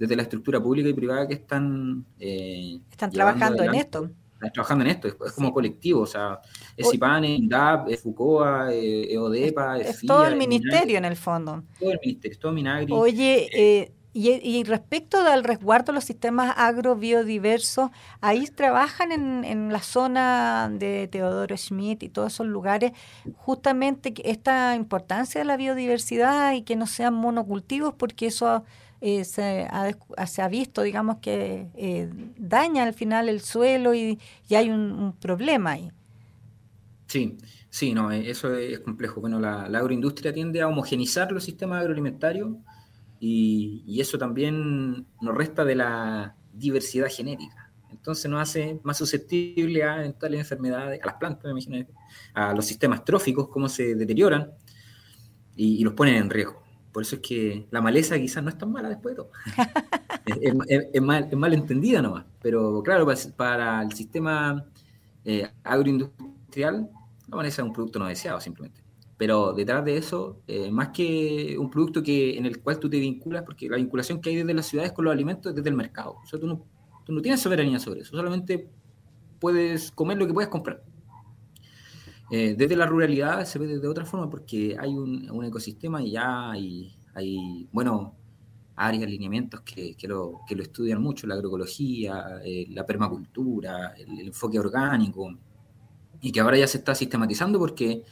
desde 0.00 0.16
la 0.16 0.22
estructura 0.22 0.60
pública 0.60 0.88
y 0.88 0.94
privada 0.94 1.28
que 1.28 1.34
están... 1.34 2.06
Eh, 2.18 2.80
están 2.90 3.10
trabajando 3.10 3.62
en 3.62 3.74
esto. 3.74 4.10
Están 4.32 4.52
trabajando 4.52 4.84
en 4.86 4.90
esto, 4.92 5.08
es, 5.08 5.32
como 5.34 5.52
colectivo, 5.52 6.00
o 6.00 6.06
sea, 6.06 6.40
es 6.74 6.94
IPAN, 6.94 7.24
es 7.24 7.38
INDAP, 7.38 7.90
es 7.90 8.00
FUCOA, 8.00 8.72
es 8.72 9.10
EODEPA, 9.10 9.78
es, 9.78 9.88
es 9.90 10.00
todo 10.06 10.24
el 10.26 10.36
ministerio 10.36 10.96
en 10.96 11.04
el 11.04 11.16
fondo. 11.16 11.62
Todo 11.78 11.92
el 11.92 12.00
ministerio, 12.02 12.32
es 12.32 12.38
todo 12.38 12.50
Minagri. 12.50 12.90
Oye, 12.90 13.50
eh, 13.52 13.92
y, 14.14 14.64
respecto 14.64 15.18
al 15.18 15.44
resguardo 15.44 15.92
de 15.92 15.96
los 15.96 16.04
sistemas 16.04 16.54
agrobiodiversos, 16.56 17.90
ahí 18.22 18.46
trabajan 18.46 19.12
en, 19.12 19.44
en, 19.44 19.70
la 19.70 19.82
zona 19.82 20.70
de 20.72 21.08
Teodoro 21.08 21.54
Schmidt 21.58 22.02
y 22.02 22.08
todos 22.08 22.32
esos 22.32 22.46
lugares, 22.46 22.92
justamente 23.36 24.14
esta 24.24 24.74
importancia 24.74 25.42
de 25.42 25.44
la 25.44 25.58
biodiversidad 25.58 26.54
y 26.54 26.62
que 26.62 26.76
no 26.76 26.86
sean 26.86 27.12
monocultivos, 27.12 27.92
porque 27.92 28.28
eso 28.28 28.64
eh, 29.00 29.24
se, 29.24 29.66
ha, 29.70 30.26
se, 30.26 30.42
ha, 30.42 30.48
visto, 30.48 30.82
digamos, 30.82 31.18
que 31.18 31.68
eh, 31.74 32.10
daña 32.36 32.82
al 32.82 32.92
final 32.92 33.28
el 33.30 33.40
suelo 33.40 33.94
y, 33.94 34.18
y 34.48 34.54
hay 34.54 34.68
un, 34.68 35.14
problema 35.18 35.72
ahí. 35.72 35.90
Sí, 37.06 37.38
sí, 37.70 37.94
no, 37.94 38.12
eh, 38.12 38.28
eso 38.30 38.54
es 38.54 38.80
complejo. 38.80 39.20
Bueno, 39.20 39.40
la, 39.40 39.62
agroindustria 39.62 40.32
tiende 40.34 40.60
a 40.60 40.68
homogenizar 40.68 41.32
los 41.32 41.44
sistemas 41.44 41.80
agroalimentarios 41.80 42.50
y, 43.18 43.98
eso 44.00 44.18
también 44.18 45.06
nos 45.20 45.34
resta 45.34 45.64
de 45.64 45.76
la 45.76 46.36
diversidad 46.52 47.08
genética. 47.08 47.72
Entonces 47.90 48.30
nos 48.30 48.40
hace 48.40 48.80
más 48.82 48.98
susceptible 48.98 49.82
a 49.82 49.98
eventuales 49.98 50.40
enfermedades, 50.40 51.00
a 51.02 51.06
las 51.06 51.16
plantas, 51.16 51.44
me 51.44 51.50
imagino, 51.50 51.86
a 52.34 52.54
los 52.54 52.66
sistemas 52.66 53.04
tróficos, 53.04 53.48
cómo 53.48 53.68
se 53.68 53.94
deterioran 53.94 54.52
y, 55.56 55.82
los 55.84 55.94
ponen 55.94 56.16
en 56.16 56.30
riesgo. 56.30 56.59
Por 56.92 57.02
eso 57.02 57.16
es 57.16 57.22
que 57.22 57.66
la 57.70 57.80
maleza 57.80 58.18
quizás 58.18 58.42
no 58.42 58.50
es 58.50 58.58
tan 58.58 58.72
mala 58.72 58.88
después 58.88 59.14
de 59.14 59.22
todo. 59.22 59.30
es, 60.92 61.02
mal, 61.02 61.28
es 61.30 61.36
mal 61.36 61.52
entendida 61.52 62.02
nomás. 62.02 62.24
Pero 62.42 62.82
claro, 62.82 63.06
para, 63.36 63.82
el 63.82 63.92
sistema 63.92 64.64
eh, 65.24 65.48
agroindustrial, 65.62 66.90
la 67.28 67.36
maleza 67.36 67.62
es 67.62 67.68
un 67.68 67.72
producto 67.72 67.98
no 67.98 68.06
deseado 68.06 68.40
simplemente. 68.40 68.82
Pero 69.16 69.52
detrás 69.52 69.84
de 69.84 69.98
eso, 69.98 70.40
eh, 70.46 70.70
más 70.70 70.88
que 70.88 71.56
un 71.58 71.70
producto 71.70 72.02
que, 72.02 72.38
en 72.38 72.46
el 72.46 72.60
cual 72.60 72.80
tú 72.80 72.88
te 72.88 72.98
vinculas, 72.98 73.42
porque 73.44 73.68
la 73.68 73.76
vinculación 73.76 74.20
que 74.20 74.30
hay 74.30 74.36
desde 74.36 74.54
las 74.54 74.66
ciudades 74.66 74.92
con 74.92 75.04
los 75.04 75.12
alimentos 75.12 75.50
es 75.50 75.56
desde 75.56 75.68
el 75.68 75.76
mercado. 75.76 76.16
O 76.22 76.26
sea, 76.26 76.40
tú 76.40 76.46
no, 76.46 76.64
tú 77.04 77.12
no 77.12 77.20
tienes 77.20 77.40
soberanía 77.40 77.78
sobre 77.78 78.00
eso, 78.00 78.16
solamente 78.16 78.68
puedes 79.38 79.90
comer 79.90 80.16
lo 80.16 80.26
que 80.26 80.32
puedes 80.32 80.48
comprar. 80.48 80.82
Eh, 82.30 82.54
desde 82.56 82.76
la 82.76 82.86
ruralidad 82.86 83.44
se 83.44 83.58
ve 83.58 83.66
de 83.66 83.88
otra 83.88 84.04
forma 84.04 84.30
porque 84.30 84.76
hay 84.78 84.94
un, 84.94 85.28
un 85.30 85.44
ecosistema 85.44 86.02
y 86.02 86.12
ya 86.12 86.50
hay, 86.52 86.94
hay, 87.14 87.68
bueno, 87.72 88.14
áreas, 88.76 89.04
alineamientos 89.04 89.60
que, 89.62 89.94
que, 89.96 90.08
lo, 90.08 90.40
que 90.48 90.54
lo 90.54 90.62
estudian 90.62 91.02
mucho, 91.02 91.26
la 91.26 91.34
agroecología, 91.34 92.40
eh, 92.44 92.66
la 92.70 92.86
permacultura, 92.86 93.94
el, 93.98 94.20
el, 94.20 94.26
enfoque 94.28 94.58
orgánico, 94.58 95.36
y 96.20 96.32
que 96.32 96.40
ahora 96.40 96.56
ya 96.56 96.66
se 96.66 96.78
está 96.78 96.94
sistematizando 96.94 97.58
porque 97.58 98.04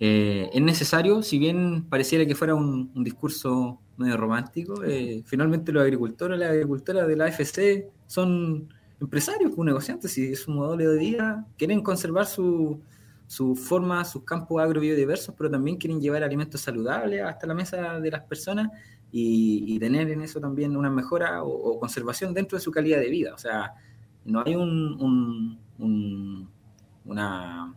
eh, 0.00 0.50
es 0.52 0.62
necesario, 0.62 1.22
si 1.22 1.38
bien 1.38 1.84
pareciera 1.88 2.26
que 2.26 2.34
fuera 2.34 2.54
un, 2.54 2.92
discurso 3.04 3.80
medio 3.96 4.16
romántico, 4.16 4.82
eh, 4.84 5.22
finalmente 5.24 5.72
los 5.72 5.82
agricultores, 5.82 6.38
las 6.38 6.50
agricultoras 6.50 7.06
de 7.06 7.16
la 7.16 7.26
AFC 7.26 7.86
son 8.06 8.68
empresarios, 9.00 9.56
negociantes, 9.56 10.16
y 10.18 10.32
es 10.32 10.40
su 10.40 10.50
modelo 10.50 10.92
de 10.92 10.98
vida, 10.98 11.46
quieren 11.56 11.80
conservar 11.82 12.26
su, 12.26 12.80
su 13.26 13.56
forma, 13.56 14.04
sus 14.04 14.24
campos 14.24 14.62
agrobiodiversos, 14.62 15.34
pero 15.36 15.50
también 15.50 15.76
quieren 15.76 16.00
llevar 16.00 16.22
alimentos 16.22 16.60
saludables 16.60 17.22
hasta 17.22 17.46
la 17.46 17.54
mesa 17.54 18.00
de 18.00 18.10
las 18.10 18.22
personas 18.22 18.70
y, 19.10 19.78
tener 19.78 20.10
en 20.10 20.22
eso 20.22 20.40
también 20.40 20.76
una 20.76 20.90
mejora 20.90 21.42
o, 21.42 21.78
conservación 21.78 22.34
dentro 22.34 22.58
de 22.58 22.62
su 22.62 22.70
calidad 22.70 22.98
de 22.98 23.08
vida. 23.08 23.34
O 23.34 23.38
sea, 23.38 23.72
no 24.24 24.42
hay 24.44 24.56
un, 24.56 25.58
una 27.04 27.74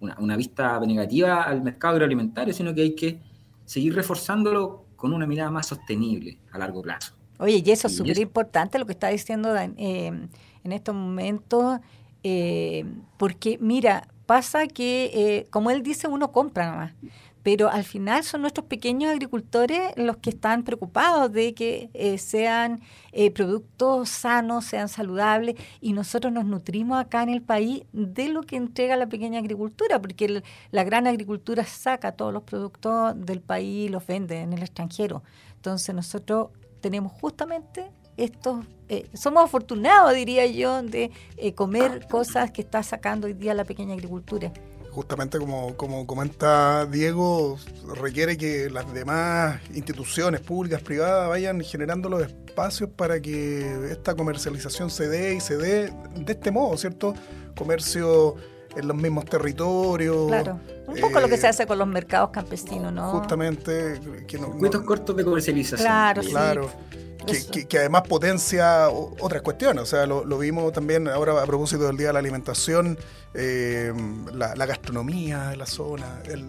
una, 0.00 0.36
vista 0.36 0.78
negativa 0.80 1.42
al 1.42 1.62
mercado 1.62 1.94
agroalimentario, 1.94 2.54
sino 2.54 2.74
que 2.74 2.82
hay 2.82 2.94
que 2.94 3.20
seguir 3.64 3.94
reforzándolo 3.94 4.84
con 4.96 5.12
una 5.12 5.26
mirada 5.26 5.50
más 5.50 5.66
sostenible 5.66 6.38
a 6.52 6.58
largo 6.58 6.82
plazo. 6.82 7.14
Oye, 7.38 7.62
y 7.64 7.70
eso 7.70 7.86
es 7.86 7.96
súper 7.96 8.18
importante 8.18 8.78
lo 8.78 8.86
que 8.86 8.92
está 8.92 9.08
diciendo 9.08 9.54
eh, 9.56 9.68
en 9.76 10.72
estos 10.72 10.94
momentos, 10.94 11.78
eh, 12.22 12.84
porque 13.16 13.58
mira, 13.60 14.08
pasa 14.28 14.66
que, 14.66 15.10
eh, 15.14 15.46
como 15.48 15.70
él 15.70 15.82
dice, 15.82 16.06
uno 16.06 16.30
compra 16.30 16.70
nomás 16.70 16.92
pero 17.48 17.70
al 17.70 17.84
final 17.84 18.24
son 18.24 18.42
nuestros 18.42 18.66
pequeños 18.66 19.10
agricultores 19.10 19.80
los 19.96 20.18
que 20.18 20.28
están 20.28 20.64
preocupados 20.64 21.32
de 21.32 21.54
que 21.54 21.88
eh, 21.94 22.18
sean 22.18 22.82
eh, 23.12 23.30
productos 23.30 24.10
sanos, 24.10 24.66
sean 24.66 24.90
saludables, 24.90 25.54
y 25.80 25.94
nosotros 25.94 26.30
nos 26.30 26.44
nutrimos 26.44 27.00
acá 27.00 27.22
en 27.22 27.30
el 27.30 27.40
país 27.40 27.84
de 27.92 28.28
lo 28.28 28.42
que 28.42 28.56
entrega 28.56 28.96
la 28.96 29.06
pequeña 29.06 29.38
agricultura, 29.38 29.98
porque 29.98 30.42
la 30.70 30.84
gran 30.84 31.06
agricultura 31.06 31.64
saca 31.64 32.12
todos 32.12 32.34
los 32.34 32.42
productos 32.42 33.14
del 33.16 33.40
país 33.40 33.86
y 33.86 33.88
los 33.88 34.06
vende 34.06 34.40
en 34.40 34.52
el 34.52 34.60
extranjero. 34.60 35.22
Entonces 35.56 35.94
nosotros 35.94 36.48
tenemos 36.82 37.12
justamente 37.12 37.90
estos, 38.18 38.64
eh, 38.88 39.08
somos 39.14 39.44
afortunados, 39.44 40.12
diría 40.14 40.46
yo, 40.46 40.82
de 40.82 41.10
comer 41.54 42.06
cosas 42.10 42.50
que 42.50 42.60
está 42.60 42.82
sacando 42.82 43.26
hoy 43.26 43.32
día 43.32 43.54
la 43.54 43.64
pequeña 43.64 43.94
agricultura. 43.94 44.52
justamente 44.90 45.38
como, 45.38 45.76
como 45.76 46.06
comenta 46.06 46.84
Diego, 46.86 47.56
requiere 48.02 48.36
que 48.36 48.68
las 48.68 48.92
demás 48.92 49.60
instituciones 49.72 50.40
públicas, 50.40 50.82
privadas, 50.82 51.28
vayan 51.28 51.60
generando 51.60 52.08
los 52.08 52.22
espacios 52.22 52.90
para 52.96 53.20
que 53.20 53.92
esta 53.92 54.16
comercialización 54.16 54.90
se 54.90 55.08
dé 55.08 55.34
y 55.34 55.40
se 55.40 55.56
dé 55.56 55.92
de 56.16 56.32
este 56.32 56.50
modo, 56.50 56.76
¿cierto? 56.76 57.14
Comercio 57.56 58.34
en 58.76 58.88
los 58.88 58.96
mismos 58.96 59.24
territorios. 59.26 60.26
Claro. 60.26 60.60
Un 60.86 60.96
poco 61.00 61.20
lo 61.20 61.28
que 61.28 61.36
se 61.36 61.46
hace 61.46 61.66
con 61.66 61.78
los 61.78 61.86
mercados 61.86 62.30
campesinos, 62.30 62.92
¿no? 62.92 63.10
Justamente. 63.10 64.00
Que 64.26 64.38
cortos 64.38 65.16
de 65.16 65.24
comercialización. 65.24 65.86
Claro, 65.86 66.22
claro. 66.22 66.70
Que, 67.26 67.78
además 67.78 68.02
potencia 68.08 68.88
otras 68.88 69.42
cuestiones. 69.42 69.82
O 69.82 69.86
sea, 69.86 70.06
lo, 70.06 70.38
vimos 70.38 70.72
también 70.72 71.08
ahora 71.08 71.42
a 71.42 71.46
propósito 71.46 71.86
del 71.86 71.96
Día 71.96 72.08
de 72.08 72.12
la 72.14 72.18
Alimentación, 72.20 72.98
eh, 73.34 73.92
la, 74.32 74.66
gastronomía 74.66 75.48
de 75.48 75.56
la 75.56 75.66
zona, 75.66 76.20
el 76.24 76.46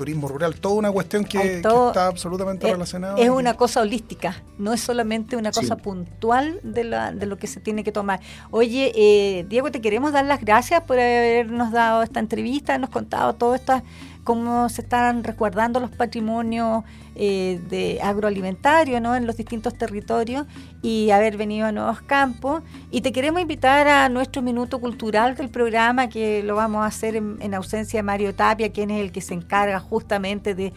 turismo 0.00 0.28
rural, 0.28 0.54
toda 0.54 0.76
una 0.76 0.90
cuestión 0.90 1.24
que, 1.24 1.56
está 1.56 2.06
absolutamente 2.06 2.66
relacionada. 2.70 3.18
Es 3.18 3.28
una 3.28 3.54
cosa 3.54 3.82
holística, 3.82 4.42
no 4.56 4.72
es 4.72 4.80
solamente 4.80 5.36
una 5.36 5.52
cosa 5.52 5.76
puntual 5.76 6.58
de, 6.62 6.84
la, 6.84 7.12
de 7.12 7.26
lo 7.26 7.36
que 7.36 7.46
se 7.46 7.60
tiene 7.60 7.84
que 7.84 7.92
tomar. 7.92 8.20
Oye, 8.50 8.92
eh, 8.94 9.44
Diego, 9.46 9.70
te 9.70 9.82
queremos 9.82 10.12
dar 10.12 10.24
las 10.24 10.40
gracias 10.40 10.80
por 10.84 10.98
habernos 10.98 11.70
dado 11.70 12.02
esta 12.02 12.18
entrevista, 12.18 12.78
nos 12.78 12.88
contado 12.88 13.34
todo 13.34 13.54
esto 13.54 13.82
cómo 14.30 14.68
se 14.68 14.82
están 14.82 15.24
resguardando 15.24 15.80
los 15.80 15.90
patrimonios 15.90 16.84
eh, 17.16 17.60
de 17.68 17.98
agroalimentario 18.00 19.00
¿no? 19.00 19.16
en 19.16 19.26
los 19.26 19.36
distintos 19.36 19.76
territorios 19.76 20.46
y 20.82 21.10
haber 21.10 21.36
venido 21.36 21.66
a 21.66 21.72
Nuevos 21.72 22.00
Campos. 22.02 22.62
Y 22.92 23.00
te 23.00 23.10
queremos 23.10 23.42
invitar 23.42 23.88
a 23.88 24.08
nuestro 24.08 24.40
minuto 24.40 24.78
cultural 24.78 25.34
del 25.34 25.48
programa, 25.48 26.08
que 26.08 26.44
lo 26.44 26.54
vamos 26.54 26.84
a 26.84 26.86
hacer 26.86 27.16
en, 27.16 27.54
ausencia 27.54 27.98
de 27.98 28.02
Mario 28.04 28.32
Tapia, 28.32 28.70
quien 28.70 28.92
es 28.92 29.00
el 29.00 29.10
que 29.10 29.20
se 29.20 29.34
encarga 29.34 29.80
justamente 29.80 30.54
de, 30.54 30.72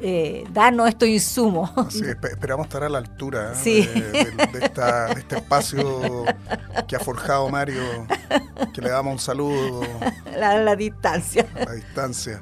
eh, 0.00 0.44
darnos 0.52 0.88
estos 0.88 1.08
insumos. 1.08 1.70
Sí, 1.90 2.02
esperamos 2.04 2.66
estar 2.66 2.82
a 2.82 2.88
la 2.88 2.98
altura 2.98 3.52
de, 3.52 3.80
este 5.16 5.36
espacio 5.36 6.24
que 6.88 6.96
ha 6.96 7.00
forjado 7.00 7.48
Mario, 7.50 7.82
que 8.72 8.80
le 8.80 8.90
damos 8.90 9.12
un 9.12 9.18
saludo. 9.18 9.82
A 10.42 10.56
la, 10.56 10.76
distancia. 10.76 11.46
A 11.54 11.64
la 11.66 11.72
distancia. 11.72 12.40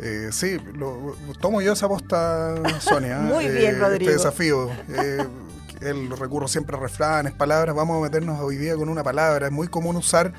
Eh, 0.00 0.30
sí, 0.32 0.58
lo, 0.74 1.14
tomo 1.40 1.60
yo 1.60 1.72
esa 1.72 1.88
posta, 1.88 2.54
Sonia. 2.80 3.18
Muy 3.20 3.48
bien, 3.48 3.74
este 3.74 3.78
Rodrigo. 3.80 4.10
Este 4.10 4.12
desafío. 4.12 4.70
Eh, 4.88 5.26
el 5.82 6.10
recurro 6.16 6.48
siempre 6.48 6.76
a 6.76 6.80
refranes, 6.80 7.32
palabras. 7.34 7.74
Vamos 7.74 7.98
a 7.98 8.00
meternos 8.02 8.40
hoy 8.40 8.56
día 8.56 8.76
con 8.76 8.88
una 8.88 9.02
palabra. 9.02 9.46
Es 9.46 9.52
muy 9.52 9.68
común 9.68 9.96
usar 9.96 10.32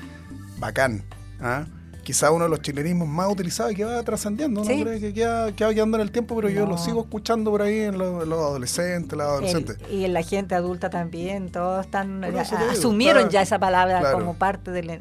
bacán. 0.58 1.04
¿ah? 1.40 1.64
Quizá 2.06 2.30
uno 2.30 2.44
de 2.44 2.50
los 2.50 2.62
chilenismos 2.62 3.08
más 3.08 3.28
utilizados 3.28 3.72
y 3.72 3.74
que 3.74 3.84
va 3.84 4.00
trascendiendo, 4.04 4.62
¿no? 4.62 4.68
que 4.68 5.12
queda, 5.12 5.50
quedando 5.56 5.96
en 5.96 6.02
el 6.02 6.12
tiempo, 6.12 6.36
pero 6.36 6.48
yo 6.48 6.64
lo 6.64 6.78
sigo 6.78 7.00
escuchando 7.00 7.50
por 7.50 7.62
ahí 7.62 7.80
en 7.80 7.98
los, 7.98 8.22
adolescentes, 8.22 9.18
las 9.18 9.26
adolescentes. 9.26 9.76
y 9.90 10.04
en 10.04 10.12
la 10.12 10.22
gente 10.22 10.54
adulta 10.54 10.88
también, 10.88 11.50
todos 11.50 11.84
están 11.84 12.22
asumieron 12.24 13.28
ya 13.28 13.42
esa 13.42 13.58
palabra 13.58 14.12
como 14.12 14.34
parte 14.34 14.70
del, 14.70 15.00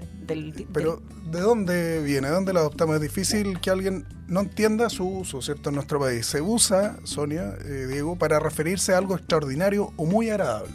Pero, 0.74 1.00
¿de 1.30 1.42
dónde 1.42 2.02
viene? 2.02 2.28
¿De 2.28 2.34
dónde 2.34 2.54
la 2.54 2.62
adoptamos? 2.62 2.96
Es 2.96 3.02
difícil 3.04 3.60
que 3.60 3.70
alguien 3.70 4.08
no 4.28 4.40
entienda 4.40 4.90
su 4.90 5.08
uso, 5.08 5.44
¿cierto? 5.44 5.70
En 5.70 5.76
nuestro 5.76 6.00
país. 6.00 6.26
Se 6.26 6.42
usa, 6.42 6.98
Sonia, 7.04 7.54
eh, 7.66 7.86
Diego, 7.88 8.16
para 8.16 8.40
referirse 8.40 8.96
a 8.96 8.98
algo 8.98 9.16
extraordinario 9.16 9.94
o 9.96 10.08
muy 10.08 10.32
agradable. 10.32 10.74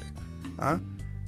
¿ah? 0.59 0.79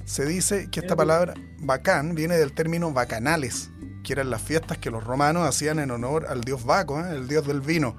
Se 0.05 0.25
dice 0.25 0.69
que 0.71 0.79
esta 0.79 0.95
palabra 0.95 1.33
bacán 1.59 2.15
viene 2.15 2.37
del 2.37 2.53
término 2.53 2.93
bacanales, 2.93 3.69
que 4.03 4.13
eran 4.13 4.29
las 4.29 4.41
fiestas 4.41 4.77
que 4.77 4.91
los 4.91 5.03
romanos 5.03 5.47
hacían 5.47 5.79
en 5.79 5.91
honor 5.91 6.27
al 6.29 6.41
dios 6.41 6.65
Baco, 6.65 6.99
¿eh? 6.99 7.15
el 7.15 7.27
dios 7.27 7.47
del 7.47 7.61
vino. 7.61 7.95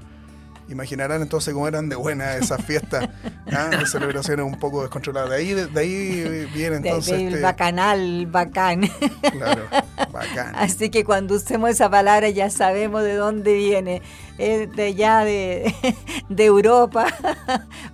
Imaginarán 0.68 1.20
entonces 1.20 1.52
cómo 1.52 1.68
eran 1.68 1.90
de 1.90 1.96
buenas 1.96 2.36
esas 2.36 2.64
fiestas 2.64 3.10
¿ah? 3.52 3.66
de 3.66 3.86
celebraciones 3.86 4.46
un 4.46 4.58
poco 4.58 4.80
descontroladas. 4.80 5.28
De 5.30 5.36
ahí, 5.36 5.52
de, 5.52 5.80
ahí 5.80 6.48
viene 6.54 6.76
entonces. 6.76 7.12
el 7.12 7.28
este 7.28 7.40
bacanal, 7.40 8.26
bacán. 8.26 8.88
Claro, 9.30 9.64
bacán. 10.10 10.54
Así 10.54 10.88
que 10.88 11.04
cuando 11.04 11.34
usemos 11.34 11.68
esa 11.68 11.90
palabra 11.90 12.30
ya 12.30 12.48
sabemos 12.48 13.02
de 13.02 13.14
dónde 13.14 13.52
viene. 13.54 14.00
Es 14.38 14.74
de 14.74 14.84
allá 14.84 15.24
de, 15.24 15.74
de 16.30 16.44
Europa. 16.46 17.08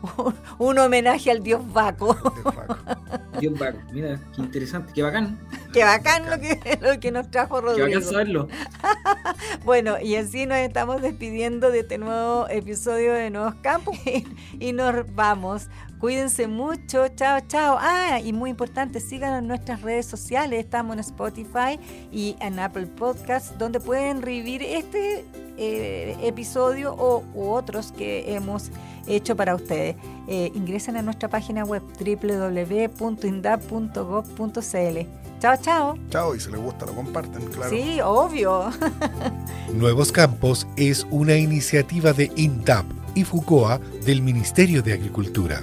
un, 0.59 0.79
homenaje 0.79 1.33
al 1.33 1.43
dios 1.43 1.61
Baco. 1.73 2.15
Dios 2.15 2.55
Baco. 2.55 3.00
Mira, 3.93 4.21
qué 4.35 4.43
interesante, 4.43 4.93
qué 4.95 5.03
bacán. 5.03 5.39
Qué 5.73 5.85
bacán 5.85 6.29
lo 6.29 6.41
que, 6.41 6.79
lo 6.81 6.99
que 6.99 7.13
nos 7.13 7.31
trajo 7.31 7.61
Rodrigo. 7.61 7.87
Qué 7.87 7.95
bacán 7.95 8.11
saberlo. 8.11 8.49
bueno, 9.65 10.01
y 10.01 10.17
así 10.17 10.45
nos 10.47 10.59
estamos 10.59 11.01
despidiendo 11.01 11.71
de 11.71 11.81
este 11.81 11.97
nuevo 11.97 12.49
episodio 12.49 13.13
de 13.13 13.31
Nuevos 13.31 13.55
Campos 13.63 13.97
y 14.59 14.73
nos 14.73 15.15
vamos. 15.15 15.69
Cuídense 16.01 16.49
mucho, 16.49 17.09
chao, 17.09 17.41
chao. 17.47 17.77
Ah, 17.79 18.21
y 18.25 18.33
muy 18.33 18.49
importante, 18.49 19.01
síganos 19.01 19.41
en 19.41 19.49
nuestras 19.49 19.83
redes 19.83 20.07
sociales. 20.07 20.65
Estamos 20.65 20.95
en 20.95 21.01
Spotify 21.01 21.79
y 22.11 22.37
en 22.41 22.59
Apple 22.59 22.87
Podcasts, 22.87 23.53
donde 23.59 23.81
pueden 23.81 24.23
revivir 24.23 24.63
este 24.63 25.27
eh, 25.59 26.17
episodio 26.23 26.95
o 26.95 27.23
u 27.35 27.51
otros 27.51 27.93
que 27.93 28.35
hemos 28.35 28.71
hecho 29.07 29.37
para 29.37 29.55
ustedes. 29.55 29.97
Eh, 30.27 30.51
ingresen 30.55 30.97
a 30.97 31.03
nuestra 31.03 31.29
página 31.29 31.65
web 31.65 31.83
www.indap.gov.cl. 31.99 34.99
Chao, 35.39 35.57
chao. 35.61 35.99
Chao, 36.09 36.35
y 36.35 36.41
si 36.41 36.51
les 36.51 36.61
gusta 36.61 36.87
lo 36.87 36.95
comparten, 36.95 37.45
claro. 37.51 37.71
Sí, 37.71 38.01
obvio. 38.03 38.71
Nuevos 39.75 40.13
Campos 40.13 40.67
es 40.77 41.07
una 41.11 41.37
iniciativa 41.37 42.15
de 42.15 42.33
INDAP 42.37 42.87
y 43.15 43.25
FUCOA 43.25 43.79
del 44.07 44.23
Ministerio 44.23 44.81
de 44.83 44.95
Agricultura. 44.95 45.63